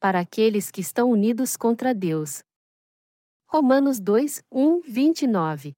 [0.00, 2.42] para aqueles que estão unidos contra Deus.
[3.46, 5.72] Romanos 2, 1, 29.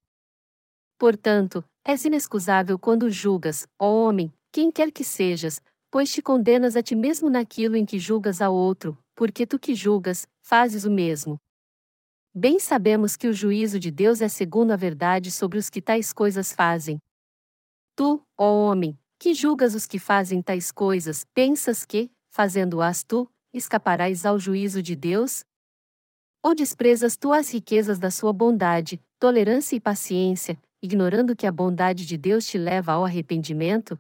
[0.99, 5.61] Portanto, és inexcusável quando julgas, ó homem, quem quer que sejas,
[5.91, 9.75] pois te condenas a ti mesmo naquilo em que julgas a outro, porque tu que
[9.75, 11.39] julgas, fazes o mesmo.
[12.35, 16.13] Bem sabemos que o juízo de Deus é segundo a verdade sobre os que tais
[16.13, 16.99] coisas fazem.
[17.97, 24.25] Tu, ó homem, que julgas os que fazem tais coisas, pensas que, fazendo-as tu, escaparás
[24.25, 25.45] ao juízo de Deus?
[26.43, 32.07] Ou desprezas tu as riquezas da sua bondade, tolerância e paciência, ignorando que a bondade
[32.07, 33.99] de Deus te leva ao arrependimento?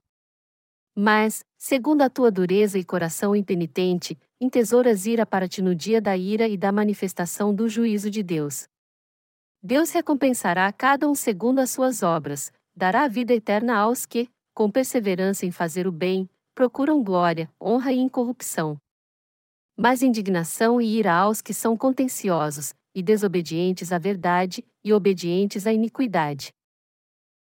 [0.96, 6.16] Mas, segundo a tua dureza e coração impenitente, entesouras ira para ti no dia da
[6.16, 8.66] ira e da manifestação do juízo de Deus.
[9.62, 14.28] Deus recompensará a cada um segundo as suas obras, dará a vida eterna aos que,
[14.54, 18.78] com perseverança em fazer o bem, procuram glória, honra e incorrupção.
[19.82, 25.72] Mas indignação e ira aos que são contenciosos, e desobedientes à verdade, e obedientes à
[25.72, 26.52] iniquidade.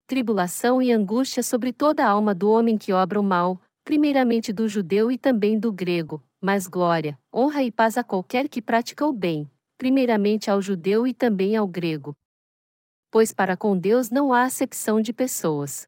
[0.07, 4.67] Tribulação e angústia sobre toda a alma do homem que obra o mal, primeiramente do
[4.67, 9.13] judeu e também do grego, mas glória, honra e paz a qualquer que pratica o
[9.13, 9.47] bem,
[9.77, 12.17] primeiramente ao judeu e também ao grego.
[13.11, 15.87] Pois para com Deus não há acepção de pessoas.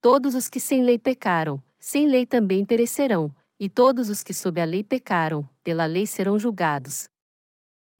[0.00, 3.30] Todos os que sem lei pecaram, sem lei também perecerão,
[3.62, 7.08] e todos os que sob a lei pecaram, pela lei serão julgados.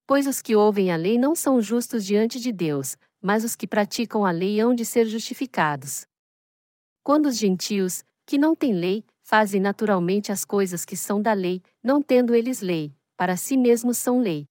[0.05, 3.69] Pois os que ouvem a lei não são justos diante de Deus, mas os que
[3.69, 6.05] praticam a lei hão de ser justificados.
[7.05, 11.63] Quando os gentios, que não têm lei, fazem naturalmente as coisas que são da lei,
[11.81, 14.49] não tendo eles lei, para si mesmos são lei.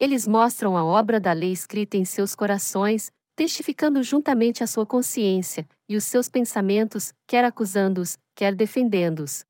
[0.00, 5.64] Eles mostram a obra da lei escrita em seus corações, testificando juntamente a sua consciência,
[5.88, 9.46] e os seus pensamentos, quer acusando-os, quer defendendo-os.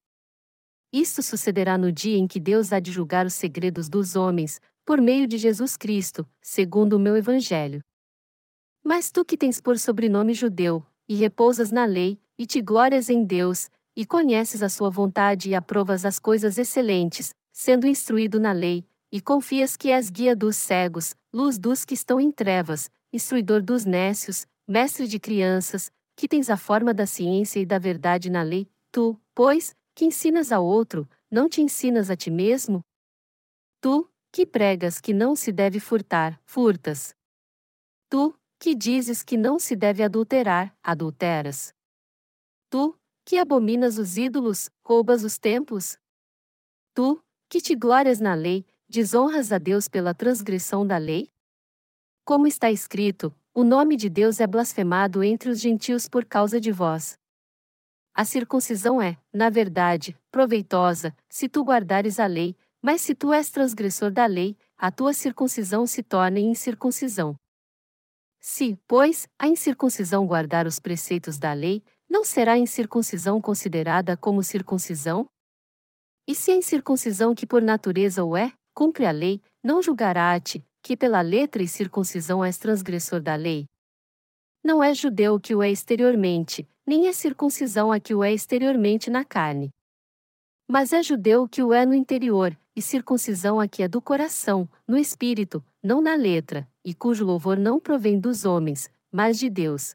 [0.93, 5.01] Isto sucederá no dia em que Deus há de julgar os segredos dos homens, por
[5.01, 7.83] meio de Jesus Cristo, segundo o meu Evangelho.
[8.83, 13.23] Mas tu que tens por sobrenome judeu, e repousas na lei, e te glórias em
[13.23, 18.87] Deus, e conheces a sua vontade e aprovas as coisas excelentes, sendo instruído na lei,
[19.13, 23.85] e confias que és guia dos cegos, luz dos que estão em trevas, instruidor dos
[23.85, 28.67] nécios, mestre de crianças, que tens a forma da ciência e da verdade na lei,
[28.91, 32.85] tu, pois, que ensinas a outro, não te ensinas a ti mesmo?
[33.81, 37.17] Tu, que pregas que não se deve furtar, furtas.
[38.09, 41.75] Tu, que dizes que não se deve adulterar, adulteras.
[42.71, 45.99] Tu, que abominas os ídolos, roubas os templos.
[46.95, 51.29] Tu, que te glórias na lei, desonras a Deus pela transgressão da lei?
[52.25, 56.71] Como está escrito, o nome de Deus é blasfemado entre os gentios por causa de
[56.71, 57.18] vós.
[58.19, 63.49] A circuncisão é, na verdade, proveitosa, se tu guardares a lei, mas se tu és
[63.49, 67.37] transgressor da lei, a tua circuncisão se torna incircuncisão.
[68.41, 71.81] Se, pois, a incircuncisão guardar os preceitos da lei,
[72.11, 75.25] não será a incircuncisão considerada como circuncisão?
[76.27, 80.97] E se a incircuncisão que por natureza o é, cumpre a lei, não julgará-te, que
[80.97, 83.67] pela letra e circuncisão és transgressor da lei?
[84.65, 89.11] Não é judeu que o é exteriormente, nem é circuncisão a que o é exteriormente
[89.11, 89.71] na carne.
[90.67, 94.67] Mas é judeu que o é no interior, e circuncisão a que é do coração,
[94.87, 99.95] no espírito, não na letra, e cujo louvor não provém dos homens, mas de Deus.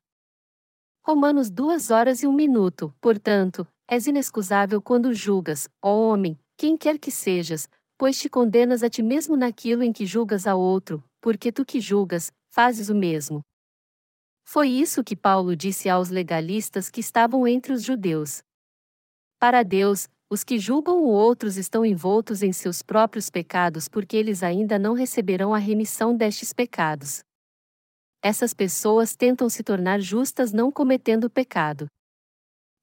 [1.04, 7.00] Romanos duas horas e um minuto, portanto, és inexcusável quando julgas, ó homem, quem quer
[7.00, 7.68] que sejas,
[7.98, 11.82] pois te condenas a ti mesmo naquilo em que julgas a outro, porque tu que
[11.82, 13.44] julgas, fazes o mesmo.
[14.46, 18.44] Foi isso que Paulo disse aos legalistas que estavam entre os judeus.
[19.40, 24.42] Para Deus, os que julgam o outros estão envoltos em seus próprios pecados porque eles
[24.42, 27.24] ainda não receberão a remissão destes pecados.
[28.22, 31.88] Essas pessoas tentam se tornar justas não cometendo pecado.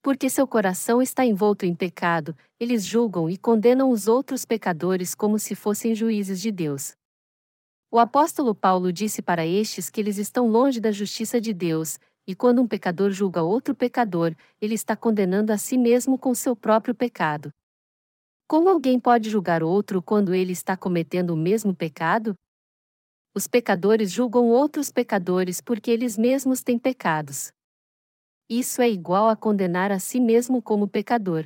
[0.03, 5.38] Porque seu coração está envolto em pecado, eles julgam e condenam os outros pecadores como
[5.38, 6.93] se fossem juízes de Deus.
[7.92, 12.37] O apóstolo Paulo disse para estes que eles estão longe da justiça de Deus, e
[12.37, 16.94] quando um pecador julga outro pecador, ele está condenando a si mesmo com seu próprio
[16.94, 17.50] pecado.
[18.46, 22.34] Como alguém pode julgar outro quando ele está cometendo o mesmo pecado?
[23.34, 27.52] Os pecadores julgam outros pecadores porque eles mesmos têm pecados.
[28.48, 31.44] Isso é igual a condenar a si mesmo como pecador.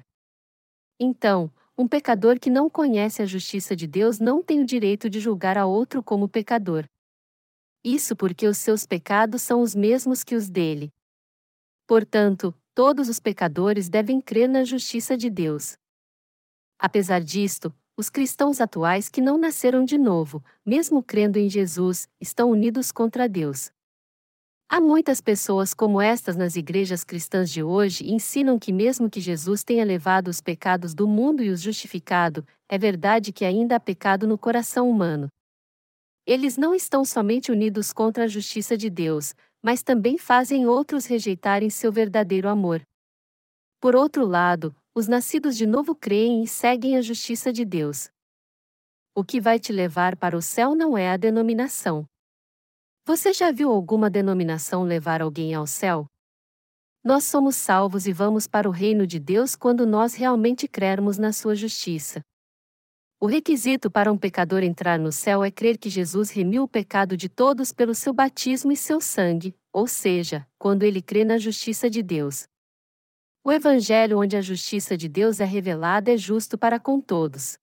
[1.00, 5.18] Então, um pecador que não conhece a justiça de Deus não tem o direito de
[5.18, 6.88] julgar a outro como pecador.
[7.82, 10.92] Isso porque os seus pecados são os mesmos que os dele.
[11.86, 15.76] Portanto, todos os pecadores devem crer na justiça de Deus.
[16.78, 22.50] Apesar disto, os cristãos atuais que não nasceram de novo, mesmo crendo em Jesus, estão
[22.50, 23.70] unidos contra Deus.
[24.68, 29.20] Há muitas pessoas como estas nas igrejas cristãs de hoje e ensinam que, mesmo que
[29.20, 33.80] Jesus tenha levado os pecados do mundo e os justificado, é verdade que ainda há
[33.80, 35.28] pecado no coração humano.
[36.26, 41.68] Eles não estão somente unidos contra a justiça de Deus, mas também fazem outros rejeitarem
[41.68, 42.82] seu verdadeiro amor.
[43.80, 48.08] Por outro lado, os nascidos de novo creem e seguem a justiça de Deus.
[49.14, 52.06] O que vai te levar para o céu não é a denominação.
[53.06, 56.08] Você já viu alguma denominação levar alguém ao céu?
[57.04, 61.30] Nós somos salvos e vamos para o reino de Deus quando nós realmente crermos na
[61.30, 62.22] sua justiça.
[63.20, 67.14] O requisito para um pecador entrar no céu é crer que Jesus remiu o pecado
[67.14, 71.90] de todos pelo seu batismo e seu sangue, ou seja, quando ele crê na justiça
[71.90, 72.48] de Deus.
[73.44, 77.58] O evangelho onde a justiça de Deus é revelada é justo para com todos.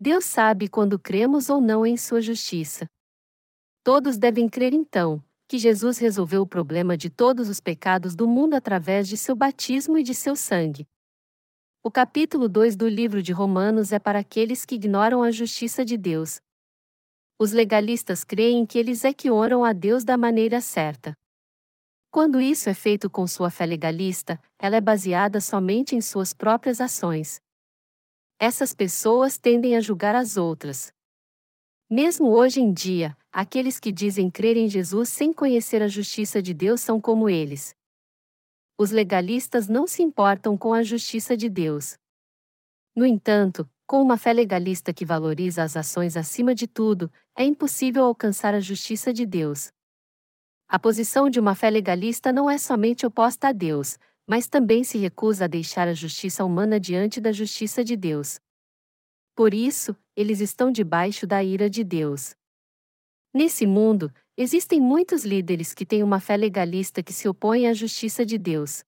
[0.00, 2.88] Deus sabe quando cremos ou não em sua justiça.
[3.82, 8.54] Todos devem crer então, que Jesus resolveu o problema de todos os pecados do mundo
[8.54, 10.86] através de seu batismo e de seu sangue.
[11.82, 15.96] O capítulo 2 do livro de Romanos é para aqueles que ignoram a justiça de
[15.96, 16.42] Deus.
[17.38, 21.14] Os legalistas creem que eles é que oram a Deus da maneira certa.
[22.10, 26.82] Quando isso é feito com sua fé legalista, ela é baseada somente em suas próprias
[26.82, 27.40] ações.
[28.38, 30.92] Essas pessoas tendem a julgar as outras.
[31.88, 36.52] Mesmo hoje em dia, aqueles que dizem crer em Jesus sem conhecer a justiça de
[36.52, 37.74] Deus são como eles.
[38.78, 41.98] Os legalistas não se importam com a justiça de Deus.
[42.96, 48.04] No entanto, com uma fé legalista que valoriza as ações acima de tudo, é impossível
[48.04, 49.72] alcançar a justiça de Deus.
[50.68, 54.96] A posição de uma fé legalista não é somente oposta a Deus, mas também se
[54.96, 58.38] recusa a deixar a justiça humana diante da justiça de Deus.
[59.34, 62.36] Por isso, eles estão debaixo da ira de Deus.
[63.32, 68.26] Nesse mundo, existem muitos líderes que têm uma fé legalista que se opõe à justiça
[68.26, 68.82] de Deus.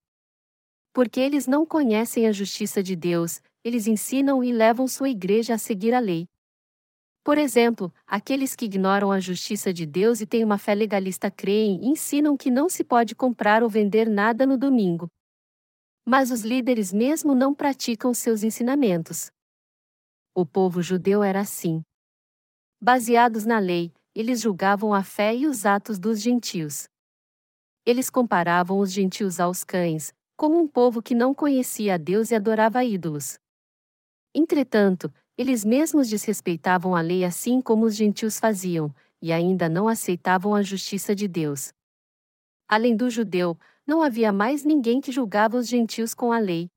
[0.91, 5.57] Porque eles não conhecem a justiça de Deus, eles ensinam e levam sua igreja a
[5.57, 6.27] seguir a lei.
[7.23, 11.79] Por exemplo, aqueles que ignoram a justiça de Deus e têm uma fé legalista creem
[11.81, 15.07] e ensinam que não se pode comprar ou vender nada no domingo.
[16.05, 19.31] Mas os líderes mesmo não praticam seus ensinamentos.
[20.35, 21.81] O povo judeu era assim.
[22.81, 26.87] Baseados na lei, eles julgavam a fé e os atos dos gentios.
[27.85, 32.35] Eles comparavam os gentios aos cães, como um povo que não conhecia a Deus e
[32.35, 33.37] adorava ídolos.
[34.33, 40.53] Entretanto, eles mesmos desrespeitavam a lei assim como os gentios faziam, e ainda não aceitavam
[40.53, 41.73] a justiça de Deus.
[42.67, 46.69] Além do judeu, não havia mais ninguém que julgava os gentios com a lei.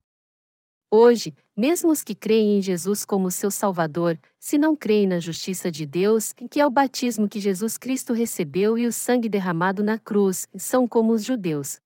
[0.89, 5.69] Hoje, mesmo os que creem em Jesus como seu Salvador, se não creem na justiça
[5.69, 9.99] de Deus, que é o batismo que Jesus Cristo recebeu e o sangue derramado na
[9.99, 11.81] cruz, são como os judeus.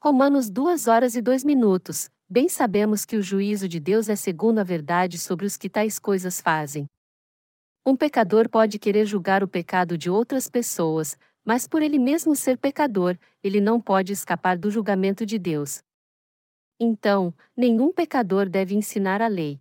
[0.00, 2.08] Romanos 2 horas e 2 minutos.
[2.30, 5.98] Bem sabemos que o juízo de Deus é segundo a verdade sobre os que tais
[5.98, 6.86] coisas fazem.
[7.84, 12.56] Um pecador pode querer julgar o pecado de outras pessoas, mas por ele mesmo ser
[12.56, 15.82] pecador, ele não pode escapar do julgamento de Deus.
[16.78, 19.58] Então, nenhum pecador deve ensinar a lei.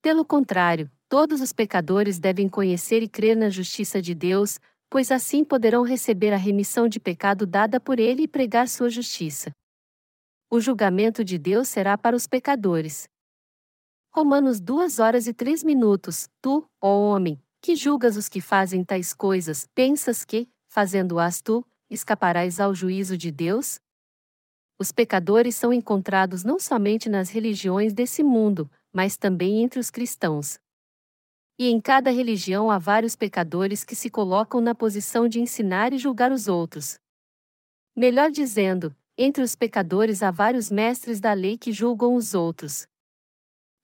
[0.00, 4.58] Pelo contrário, todos os pecadores devem conhecer e crer na justiça de Deus,
[4.88, 9.50] pois assim poderão receber a remissão de pecado dada por ele e pregar sua justiça.
[10.50, 13.08] O julgamento de Deus será para os pecadores.
[14.14, 16.28] Romanos 2 horas e 3 minutos.
[16.42, 22.60] Tu, ó homem, que julgas os que fazem tais coisas, pensas que, fazendo-as tu, escaparás
[22.60, 23.80] ao juízo de Deus?
[24.78, 30.58] Os pecadores são encontrados não somente nas religiões desse mundo, mas também entre os cristãos.
[31.58, 35.98] E em cada religião há vários pecadores que se colocam na posição de ensinar e
[35.98, 36.98] julgar os outros.
[37.94, 42.86] Melhor dizendo, entre os pecadores há vários mestres da lei que julgam os outros.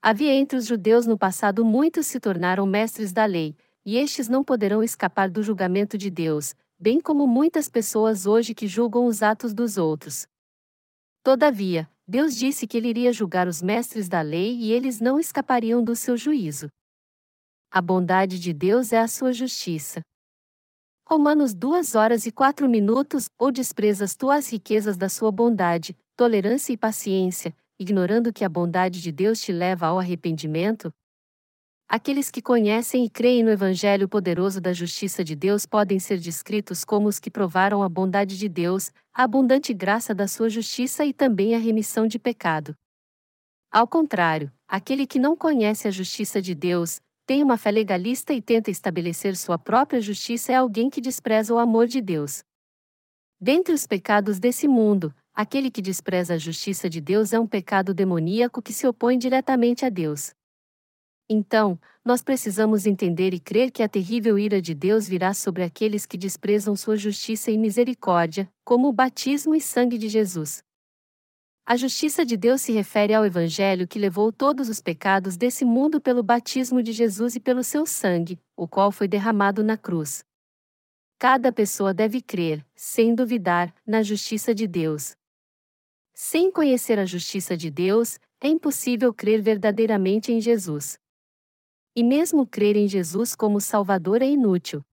[0.01, 3.55] Havia entre os judeus no passado muitos se tornaram mestres da lei,
[3.85, 8.67] e estes não poderão escapar do julgamento de Deus, bem como muitas pessoas hoje que
[8.67, 10.27] julgam os atos dos outros.
[11.29, 15.85] Todavia, Deus disse que ele iria julgar os mestres da lei e eles não escapariam
[15.85, 16.71] do seu juízo.
[17.71, 20.01] A bondade de Deus é a sua justiça.
[21.07, 26.73] Romanos 2 horas e 4 minutos, ou desprezas tu as riquezas da sua bondade, tolerância
[26.73, 30.91] e paciência, ignorando que a bondade de Deus te leva ao arrependimento?
[31.91, 36.85] Aqueles que conhecem e creem no Evangelho poderoso da justiça de Deus podem ser descritos
[36.85, 41.15] como os que provaram a bondade de Deus, a abundante graça da sua justiça e
[41.15, 42.75] também a remissão de pecado.
[43.73, 48.43] Ao contrário, aquele que não conhece a justiça de Deus, tem uma fé legalista e
[48.43, 52.43] tenta estabelecer sua própria justiça é alguém que despreza o amor de Deus.
[53.41, 57.95] Dentre os pecados desse mundo, aquele que despreza a justiça de Deus é um pecado
[57.95, 60.37] demoníaco que se opõe diretamente a Deus.
[61.31, 66.07] Então, nós precisamos entender e crer que a terrível ira de Deus virá sobre aqueles
[66.07, 70.63] que desprezam sua justiça e misericórdia, como o batismo e sangue de Jesus.
[71.67, 76.01] A justiça de Deus se refere ao Evangelho que levou todos os pecados desse mundo
[76.01, 80.25] pelo batismo de Jesus e pelo seu sangue, o qual foi derramado na cruz.
[81.19, 85.15] Cada pessoa deve crer, sem duvidar, na justiça de Deus.
[86.15, 90.99] Sem conhecer a justiça de Deus, é impossível crer verdadeiramente em Jesus.
[91.99, 94.85] E mesmo crer em Jesus como Salvador é inútil.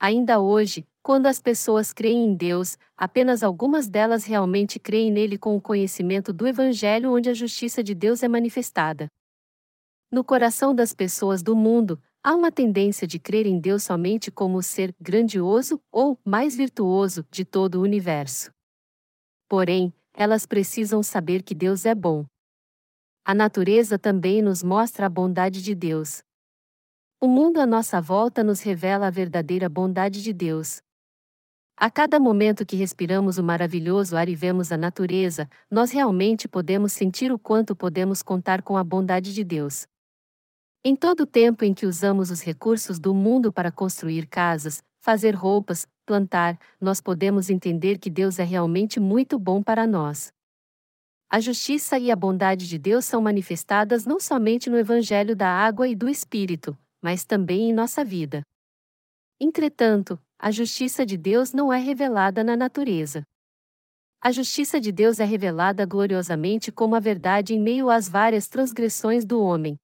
[0.00, 5.54] Ainda hoje, quando as pessoas creem em Deus, apenas algumas delas realmente creem nele com
[5.56, 9.06] o conhecimento do Evangelho onde a justiça de Deus é manifestada.
[10.10, 14.58] No coração das pessoas do mundo, há uma tendência de crer em Deus somente como
[14.58, 18.50] o ser grandioso ou mais virtuoso de todo o universo.
[19.48, 22.26] Porém, elas precisam saber que Deus é bom.
[23.30, 26.22] A natureza também nos mostra a bondade de Deus.
[27.20, 30.80] O mundo à nossa volta nos revela a verdadeira bondade de Deus.
[31.76, 36.94] A cada momento que respiramos o maravilhoso ar e vemos a natureza, nós realmente podemos
[36.94, 39.86] sentir o quanto podemos contar com a bondade de Deus.
[40.82, 45.34] Em todo o tempo em que usamos os recursos do mundo para construir casas, fazer
[45.34, 50.32] roupas, plantar, nós podemos entender que Deus é realmente muito bom para nós.
[51.30, 55.86] A justiça e a bondade de Deus são manifestadas não somente no Evangelho da Água
[55.86, 58.40] e do Espírito, mas também em nossa vida.
[59.38, 63.24] Entretanto, a justiça de Deus não é revelada na natureza.
[64.22, 69.26] A justiça de Deus é revelada gloriosamente como a verdade em meio às várias transgressões
[69.26, 69.76] do homem.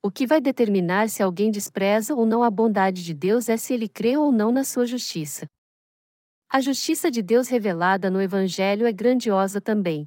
[0.00, 3.74] O que vai determinar se alguém despreza ou não a bondade de Deus é se
[3.74, 5.46] ele crê ou não na sua justiça.
[6.48, 10.06] A justiça de Deus revelada no Evangelho é grandiosa também.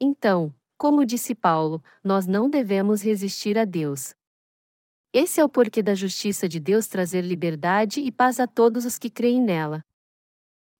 [0.00, 4.14] Então, como disse Paulo, nós não devemos resistir a Deus.
[5.12, 8.96] Esse é o porquê da justiça de Deus trazer liberdade e paz a todos os
[8.96, 9.84] que creem nela.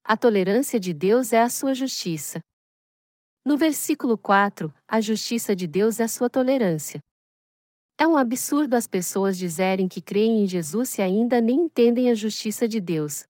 [0.03, 2.39] A tolerância de Deus é a sua justiça.
[3.45, 6.99] No versículo 4, a justiça de Deus é a sua tolerância.
[7.99, 12.15] É um absurdo as pessoas dizerem que creem em Jesus e ainda nem entendem a
[12.15, 13.25] justiça de Deus.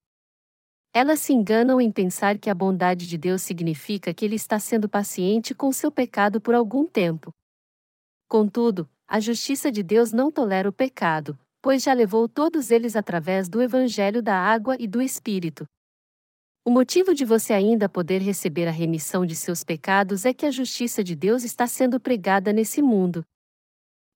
[0.93, 4.89] Elas se enganam em pensar que a bondade de Deus significa que ele está sendo
[4.89, 7.33] paciente com seu pecado por algum tempo.
[8.27, 13.47] Contudo, a justiça de Deus não tolera o pecado, pois já levou todos eles através
[13.47, 15.65] do Evangelho da água e do Espírito.
[16.65, 20.51] O motivo de você ainda poder receber a remissão de seus pecados é que a
[20.51, 23.23] justiça de Deus está sendo pregada nesse mundo.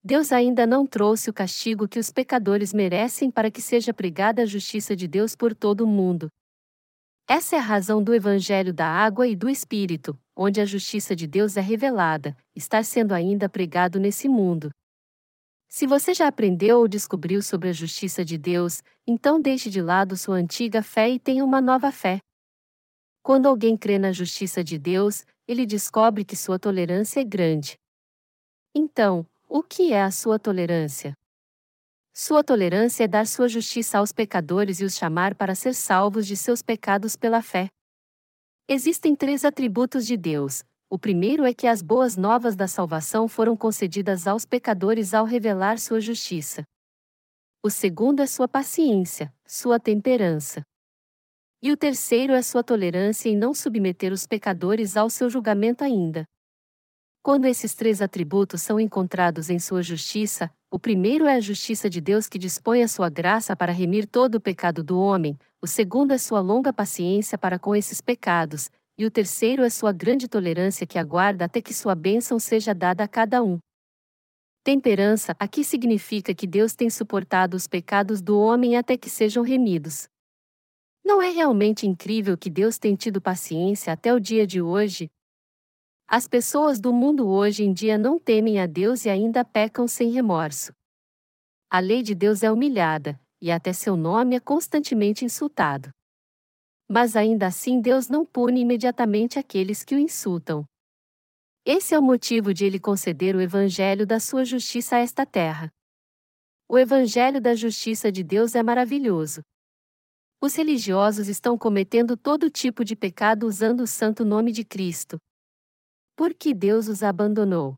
[0.03, 4.46] Deus ainda não trouxe o castigo que os pecadores merecem para que seja pregada a
[4.46, 6.29] justiça de Deus por todo o mundo.
[7.27, 11.25] Essa é a razão do Evangelho da água e do Espírito, onde a justiça de
[11.25, 14.70] Deus é revelada, estar sendo ainda pregado nesse mundo.
[15.67, 20.15] Se você já aprendeu ou descobriu sobre a justiça de Deus, então deixe de lado
[20.15, 22.20] sua antiga fé e tenha uma nova fé.
[23.24, 27.75] Quando alguém crê na justiça de Deus, ele descobre que sua tolerância é grande.
[28.74, 31.17] Então, o que é a sua tolerância?
[32.17, 36.38] Sua tolerância é dar sua justiça aos pecadores e os chamar para ser salvos de
[36.38, 37.67] seus pecados pela fé.
[38.69, 43.57] Existem três atributos de Deus, o primeiro é que as boas novas da salvação foram
[43.57, 46.63] concedidas aos pecadores ao revelar sua justiça.
[47.62, 50.62] O segundo é sua paciência, sua temperança.
[51.62, 56.24] E o terceiro é sua tolerância em não submeter os pecadores ao seu julgamento ainda.
[57.25, 62.00] Quando esses três atributos são encontrados em sua justiça, o primeiro é a justiça de
[62.00, 66.13] Deus que dispõe a sua graça para remir todo o pecado do homem, o segundo
[66.13, 70.86] é sua longa paciência para com esses pecados, e o terceiro é sua grande tolerância
[70.86, 73.58] que aguarda até que sua bênção seja dada a cada um.
[74.63, 80.08] Temperança aqui significa que Deus tem suportado os pecados do homem até que sejam remidos.
[81.03, 85.10] Não é realmente incrível que Deus tenha tido paciência até o dia de hoje?
[86.08, 90.12] As pessoas do mundo hoje em dia não temem a Deus e ainda pecam sem
[90.12, 90.72] remorso.
[91.68, 95.90] A lei de Deus é humilhada, e até seu nome é constantemente insultado.
[96.88, 100.64] Mas ainda assim Deus não pune imediatamente aqueles que o insultam.
[101.66, 105.72] Esse é o motivo de ele conceder o evangelho da sua justiça a esta terra.
[106.70, 109.42] O evangelho da justiça de Deus é maravilhoso.
[110.40, 115.18] Os religiosos estão cometendo todo tipo de pecado usando o santo nome de Cristo.
[116.15, 117.75] Por que Deus os abandonou?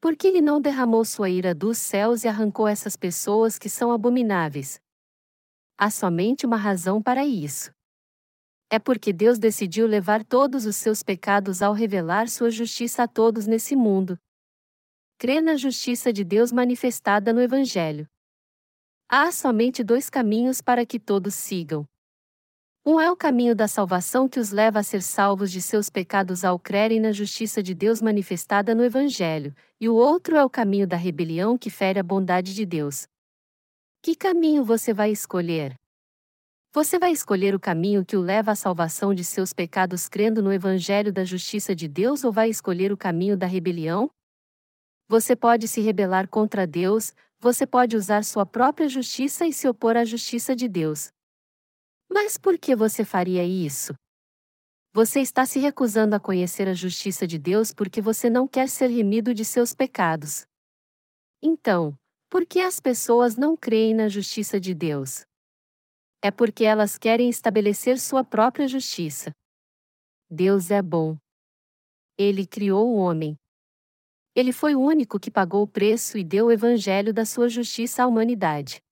[0.00, 3.90] Por que ele não derramou sua ira dos céus e arrancou essas pessoas que são
[3.90, 4.80] abomináveis?
[5.76, 7.72] Há somente uma razão para isso.
[8.70, 13.48] É porque Deus decidiu levar todos os seus pecados ao revelar sua justiça a todos
[13.48, 14.16] nesse mundo.
[15.18, 18.06] Crê na justiça de Deus manifestada no Evangelho.
[19.08, 21.86] Há somente dois caminhos para que todos sigam.
[22.84, 26.44] Um é o caminho da salvação que os leva a ser salvos de seus pecados
[26.44, 30.84] ao crerem na justiça de Deus manifestada no Evangelho, e o outro é o caminho
[30.84, 33.06] da rebelião que fere a bondade de Deus.
[34.02, 35.78] Que caminho você vai escolher?
[36.72, 40.52] Você vai escolher o caminho que o leva à salvação de seus pecados crendo no
[40.52, 44.10] Evangelho da justiça de Deus ou vai escolher o caminho da rebelião?
[45.06, 49.96] Você pode se rebelar contra Deus, você pode usar sua própria justiça e se opor
[49.96, 51.12] à justiça de Deus.
[52.12, 53.94] Mas por que você faria isso?
[54.92, 58.88] Você está se recusando a conhecer a justiça de Deus porque você não quer ser
[58.88, 60.44] remido de seus pecados.
[61.42, 61.96] Então,
[62.28, 65.24] por que as pessoas não creem na justiça de Deus?
[66.22, 69.32] É porque elas querem estabelecer sua própria justiça.
[70.30, 71.16] Deus é bom.
[72.18, 73.38] Ele criou o homem.
[74.36, 78.02] Ele foi o único que pagou o preço e deu o evangelho da sua justiça
[78.02, 78.82] à humanidade.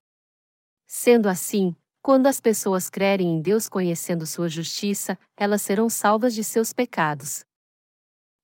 [0.87, 6.43] Sendo assim, quando as pessoas crerem em Deus conhecendo sua justiça, elas serão salvas de
[6.43, 7.45] seus pecados.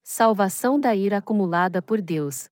[0.03, 2.49] Salvação da ira acumulada por Deus.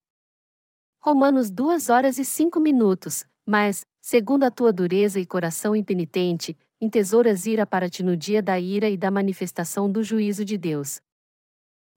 [1.00, 3.26] Romanos 2 horas e 5 minutos.
[3.46, 8.58] Mas, segundo a tua dureza e coração impenitente, entesouras ira para ti no dia da
[8.58, 11.00] ira e da manifestação do juízo de Deus.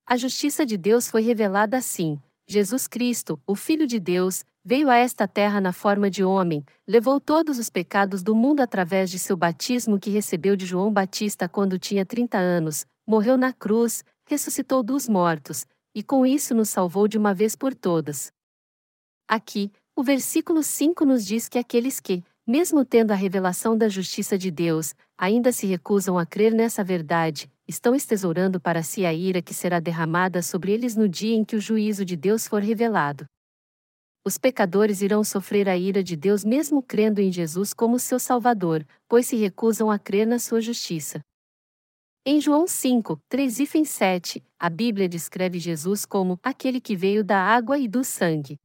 [0.05, 4.96] A justiça de Deus foi revelada assim: Jesus Cristo, o Filho de Deus, veio a
[4.96, 9.36] esta terra na forma de homem, levou todos os pecados do mundo através de seu
[9.36, 15.10] batismo que recebeu de João Batista quando tinha 30 anos, morreu na cruz, ressuscitou dos
[15.10, 18.32] mortos, e com isso nos salvou de uma vez por todas.
[19.27, 24.38] Aqui, o versículo 5 nos diz que aqueles que, mesmo tendo a revelação da justiça
[24.38, 29.42] de Deus, ainda se recusam a crer nessa verdade, estão estesourando para si a ira
[29.42, 33.27] que será derramada sobre eles no dia em que o juízo de Deus for revelado
[34.27, 38.86] os pecadores irão sofrer a ira de Deus mesmo crendo em Jesus como seu Salvador,
[39.08, 41.22] pois se recusam a crer na sua justiça.
[42.25, 47.40] Em João 5, 3 e 7, a Bíblia descreve Jesus como aquele que veio da
[47.40, 48.58] água e do sangue.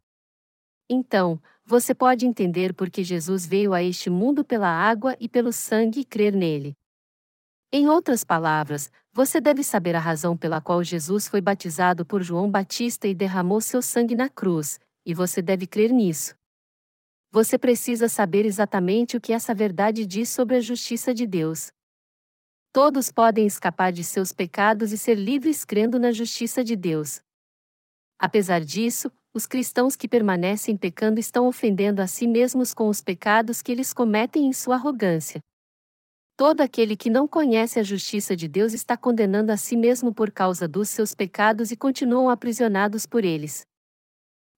[0.90, 5.52] Então, você pode entender por que Jesus veio a este mundo pela água e pelo
[5.52, 6.74] sangue e crer nele.
[7.74, 12.50] Em outras palavras, você deve saber a razão pela qual Jesus foi batizado por João
[12.50, 16.34] Batista e derramou seu sangue na cruz, e você deve crer nisso.
[17.30, 21.72] Você precisa saber exatamente o que essa verdade diz sobre a justiça de Deus.
[22.74, 27.22] Todos podem escapar de seus pecados e ser livres crendo na justiça de Deus.
[28.18, 33.62] Apesar disso, os cristãos que permanecem pecando estão ofendendo a si mesmos com os pecados
[33.62, 35.40] que eles cometem em sua arrogância.
[36.36, 40.30] Todo aquele que não conhece a justiça de Deus está condenando a si mesmo por
[40.30, 43.66] causa dos seus pecados e continuam aprisionados por eles.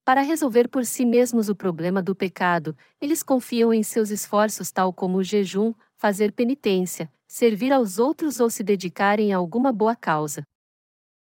[0.05, 4.93] Para resolver por si mesmos o problema do pecado, eles confiam em seus esforços, tal
[4.93, 10.45] como o jejum, fazer penitência, servir aos outros ou se dedicarem a alguma boa causa.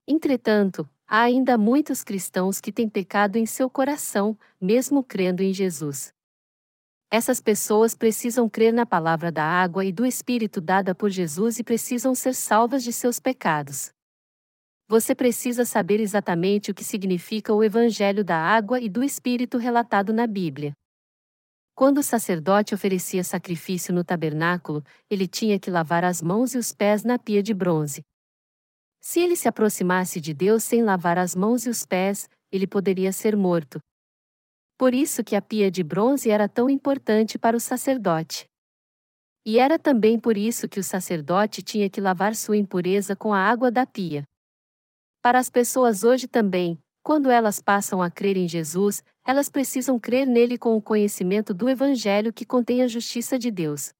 [0.08, 6.13] Entretanto, há ainda muitos cristãos que têm pecado em seu coração, mesmo crendo em Jesus.
[7.12, 11.63] Essas pessoas precisam crer na palavra da água e do Espírito dada por Jesus e
[11.63, 13.91] precisam ser salvas de seus pecados
[14.91, 20.12] você precisa saber exatamente o que significa o Evangelho da água e do Espírito relatado
[20.12, 20.74] na Bíblia.
[21.74, 26.74] Quando o sacerdote oferecia sacrifício no tabernáculo, ele tinha que lavar as mãos e os
[26.74, 28.02] pés na pia de bronze.
[29.00, 33.13] Se ele se aproximasse de Deus sem lavar as mãos e os pés, ele poderia
[33.13, 33.80] ser morto.
[34.81, 38.49] Por isso que a pia de bronze era tão importante para o sacerdote.
[39.45, 43.37] E era também por isso que o sacerdote tinha que lavar sua impureza com a
[43.37, 44.27] água da pia.
[45.21, 50.25] Para as pessoas hoje também, quando elas passam a crer em Jesus, elas precisam crer
[50.25, 53.93] nele com o conhecimento do Evangelho que contém a justiça de Deus.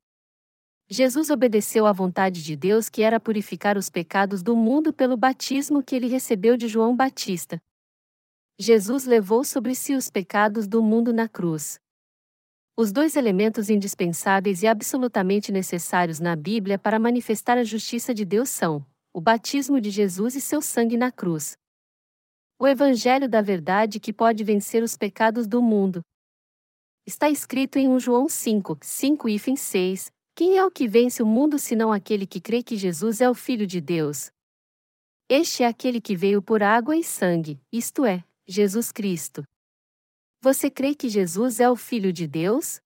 [0.90, 5.84] Jesus obedeceu à vontade de Deus que era purificar os pecados do mundo pelo batismo
[5.84, 7.62] que ele recebeu de João Batista.
[8.62, 11.80] Jesus levou sobre si os pecados do mundo na cruz.
[12.78, 18.50] Os dois elementos indispensáveis e absolutamente necessários na Bíblia para manifestar a justiça de Deus
[18.50, 21.58] são o batismo de Jesus e seu sangue na cruz.
[22.60, 26.04] O Evangelho da Verdade que pode vencer os pecados do mundo.
[27.04, 31.26] Está escrito em 1 João 5, 5 e 6, quem é o que vence o
[31.26, 34.32] mundo senão aquele que crê que Jesus é o Filho de Deus?
[35.28, 39.44] Este é aquele que veio por água e sangue, isto é, Jesus Cristo.
[40.42, 42.82] Você crê que Jesus é o Filho de Deus?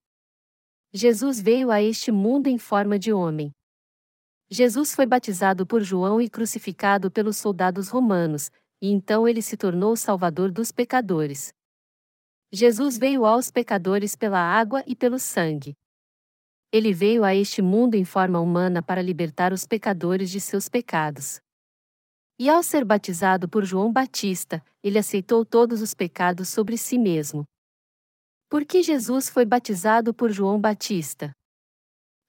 [0.94, 3.52] Jesus veio a este mundo em forma de homem.
[4.50, 9.94] Jesus foi batizado por João e crucificado pelos soldados romanos, e então ele se tornou
[9.94, 11.54] o Salvador dos pecadores.
[12.52, 15.74] Jesus veio aos pecadores pela água e pelo sangue.
[16.72, 21.41] Ele veio a este mundo em forma humana para libertar os pecadores de seus pecados.
[22.38, 27.45] E ao ser batizado por João Batista, ele aceitou todos os pecados sobre si mesmo.
[28.50, 31.32] Por que Jesus foi batizado por João Batista?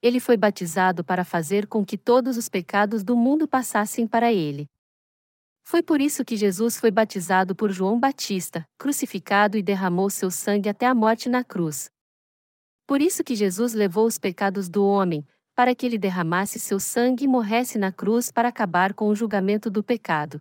[0.01, 4.65] Ele foi batizado para fazer com que todos os pecados do mundo passassem para ele.
[5.65, 10.69] Foi por isso que Jesus foi batizado por João Batista, crucificado e derramou seu sangue
[10.69, 11.89] até a morte na cruz.
[12.87, 17.23] Por isso que Jesus levou os pecados do homem, para que ele derramasse seu sangue
[17.25, 20.39] e morresse na cruz para acabar com o julgamento do pecado.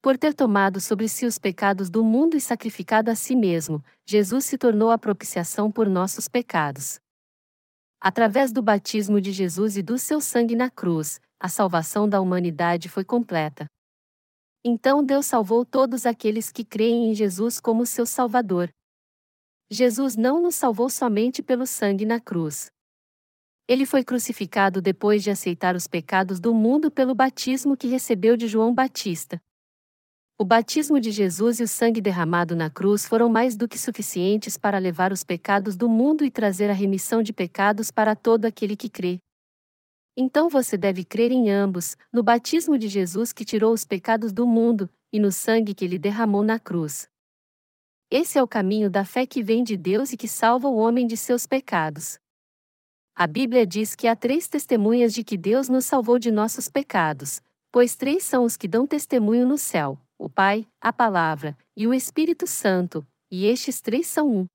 [0.00, 4.44] Por ter tomado sobre si os pecados do mundo e sacrificado a si mesmo, Jesus
[4.44, 7.00] se tornou a propiciação por nossos pecados.
[8.00, 12.88] Através do batismo de Jesus e do seu sangue na cruz, a salvação da humanidade
[12.88, 13.66] foi completa.
[14.64, 18.70] Então Deus salvou todos aqueles que creem em Jesus como seu Salvador.
[19.68, 22.70] Jesus não nos salvou somente pelo sangue na cruz.
[23.68, 28.48] Ele foi crucificado depois de aceitar os pecados do mundo pelo batismo que recebeu de
[28.48, 29.40] João Batista.
[30.38, 34.56] O batismo de Jesus e o sangue derramado na cruz foram mais do que suficientes
[34.58, 38.74] para levar os pecados do mundo e trazer a remissão de pecados para todo aquele
[38.74, 39.20] que crê.
[40.16, 44.46] Então você deve crer em ambos, no batismo de Jesus que tirou os pecados do
[44.46, 47.08] mundo, e no sangue que ele derramou na cruz.
[48.10, 51.06] Esse é o caminho da fé que vem de Deus e que salva o homem
[51.06, 52.18] de seus pecados.
[53.14, 57.42] A Bíblia diz que há três testemunhas de que Deus nos salvou de nossos pecados,
[57.70, 61.92] pois três são os que dão testemunho no céu: o Pai, a Palavra e o
[61.92, 64.46] Espírito Santo, e estes três são um.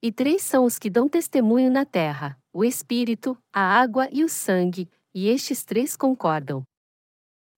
[0.00, 4.28] E três são os que dão testemunho na terra: o Espírito, a água e o
[4.28, 6.62] sangue, e estes três concordam.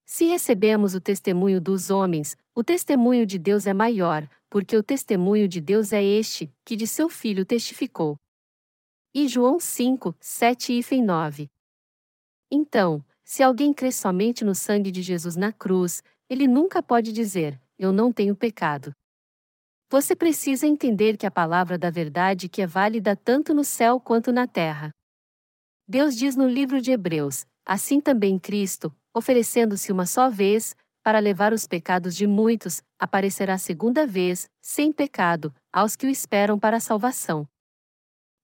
[0.06, 5.46] Se recebemos o testemunho dos homens, o testemunho de Deus é maior, porque o testemunho
[5.46, 8.16] de Deus é este, que de seu Filho testificou.
[9.14, 11.50] E João 5, 7 e 9.
[12.50, 17.58] Então, se alguém crê somente no sangue de Jesus na cruz, ele nunca pode dizer:
[17.78, 18.92] Eu não tenho pecado.
[19.90, 24.30] Você precisa entender que a palavra da verdade que é válida tanto no céu quanto
[24.30, 24.94] na terra.
[25.86, 31.54] Deus diz no livro de Hebreus: Assim também Cristo, oferecendo-se uma só vez, para levar
[31.54, 36.80] os pecados de muitos, aparecerá segunda vez, sem pecado, aos que o esperam para a
[36.80, 37.48] salvação.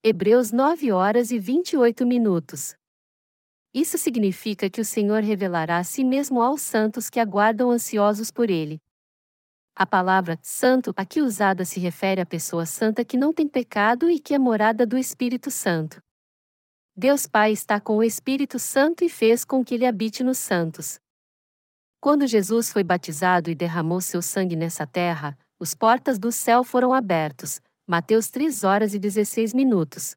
[0.07, 2.75] Hebreus 9 horas e 28 minutos.
[3.73, 8.51] Isso significa que o Senhor revelará a si mesmo aos santos que aguardam ansiosos por
[8.51, 8.79] ele.
[9.75, 14.19] A palavra santo aqui usada se refere à pessoa santa que não tem pecado e
[14.19, 15.99] que é morada do Espírito Santo.
[16.95, 20.99] Deus Pai está com o Espírito Santo e fez com que ele habite nos santos.
[21.99, 26.93] Quando Jesus foi batizado e derramou seu sangue nessa terra, os portas do céu foram
[26.93, 30.15] abertos, Mateus 3 horas e 16 minutos.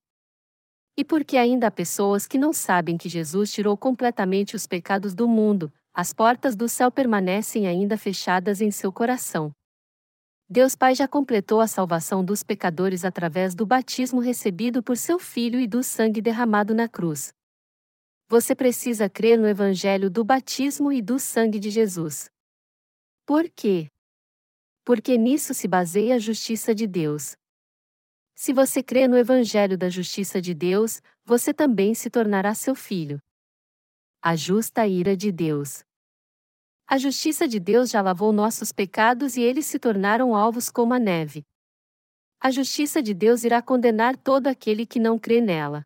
[0.97, 5.29] E porque ainda há pessoas que não sabem que Jesus tirou completamente os pecados do
[5.29, 9.53] mundo, as portas do céu permanecem ainda fechadas em seu coração.
[10.49, 15.61] Deus Pai já completou a salvação dos pecadores através do batismo recebido por seu Filho
[15.61, 17.35] e do sangue derramado na cruz.
[18.31, 22.31] Você precisa crer no Evangelho do batismo e do sangue de Jesus.
[23.27, 23.89] Por quê?
[24.87, 27.37] Porque nisso se baseia a justiça de Deus.
[28.41, 33.21] Se você crê no Evangelho da Justiça de Deus, você também se tornará seu filho.
[34.23, 35.83] A justa ira de Deus.
[36.87, 41.01] A justiça de Deus já lavou nossos pecados e eles se tornaram alvos como a
[41.01, 41.43] neve.
[42.39, 45.85] A justiça de Deus irá condenar todo aquele que não crê nela.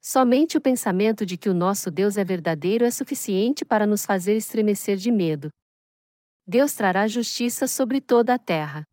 [0.00, 4.36] Somente o pensamento de que o nosso Deus é verdadeiro é suficiente para nos fazer
[4.36, 5.50] estremecer de medo.
[6.46, 8.86] Deus trará justiça sobre toda a terra.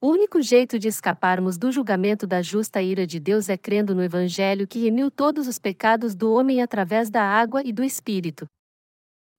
[0.00, 4.02] O único jeito de escaparmos do julgamento da justa ira de Deus é crendo no
[4.02, 8.46] Evangelho que remiu todos os pecados do homem através da água e do Espírito.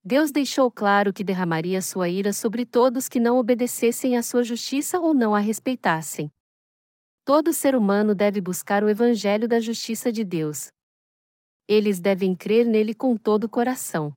[0.04, 5.00] Deus deixou claro que derramaria sua ira sobre todos que não obedecessem à sua justiça
[5.00, 6.30] ou não a respeitassem.
[7.24, 10.67] Todo ser humano deve buscar o Evangelho da justiça de Deus.
[11.69, 14.12] Eles devem crer nele com todo o coração.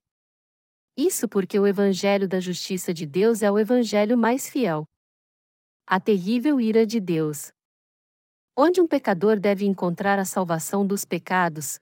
[0.97, 4.85] Isso porque o Evangelho da justiça de Deus é o Evangelho mais fiel.
[5.85, 7.51] A terrível ira de Deus.
[8.57, 11.77] Onde um pecador deve encontrar a salvação dos pecados?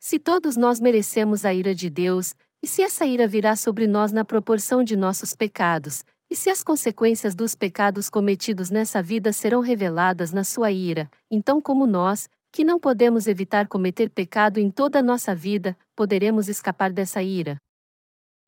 [0.00, 4.10] Se todos nós merecemos a ira de Deus, E se essa ira virá sobre nós
[4.10, 9.60] na proporção de nossos pecados, e se as consequências dos pecados cometidos nessa vida serão
[9.60, 15.00] reveladas na sua ira, então, como nós, que não podemos evitar cometer pecado em toda
[15.00, 17.58] a nossa vida, poderemos escapar dessa ira.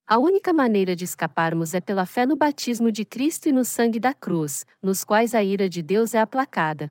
[0.08, 3.98] A única maneira de escaparmos é pela fé no batismo de Cristo e no sangue
[3.98, 6.88] da cruz, nos quais a ira de Deus é aplacada.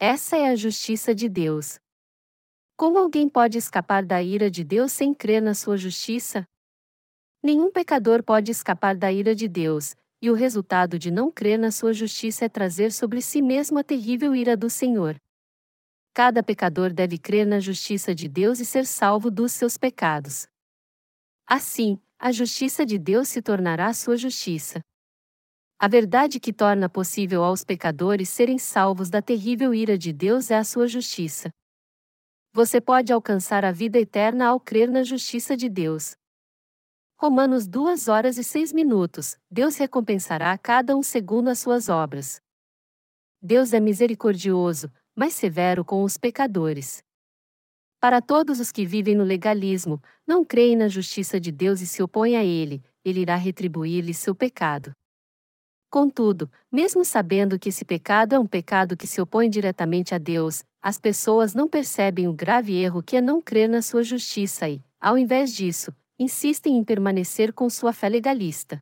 [0.00, 1.78] Essa é a justiça de Deus.
[2.76, 6.44] Como alguém pode escapar da ira de Deus sem crer na sua justiça?
[7.40, 11.70] Nenhum pecador pode escapar da ira de Deus, e o resultado de não crer na
[11.70, 15.20] sua justiça é trazer sobre si mesmo a terrível ira do Senhor.
[16.12, 20.48] Cada pecador deve crer na justiça de Deus e ser salvo dos seus pecados.
[21.46, 24.80] Assim, a justiça de Deus se tornará sua justiça.
[25.78, 30.56] A verdade que torna possível aos pecadores serem salvos da terrível ira de Deus é
[30.56, 31.50] a sua justiça
[32.58, 36.16] você pode alcançar a vida eterna ao crer na justiça de Deus.
[37.16, 39.36] Romanos 2 horas e 6 minutos.
[39.48, 42.40] Deus recompensará a cada um segundo as suas obras.
[43.40, 47.00] Deus é misericordioso, mas severo com os pecadores.
[48.00, 52.00] Para todos os que vivem no legalismo, não creem na justiça de Deus e se
[52.00, 54.92] opõem a ele, ele irá retribuir-lhe seu pecado.
[55.90, 60.62] Contudo, mesmo sabendo que esse pecado é um pecado que se opõe diretamente a Deus,
[60.80, 64.80] as pessoas não percebem o grave erro que é não crer na sua justiça e,
[65.00, 68.80] ao invés disso, insistem em permanecer com sua fé legalista.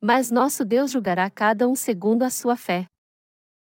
[0.00, 2.86] Mas nosso Deus julgará cada um segundo a sua fé.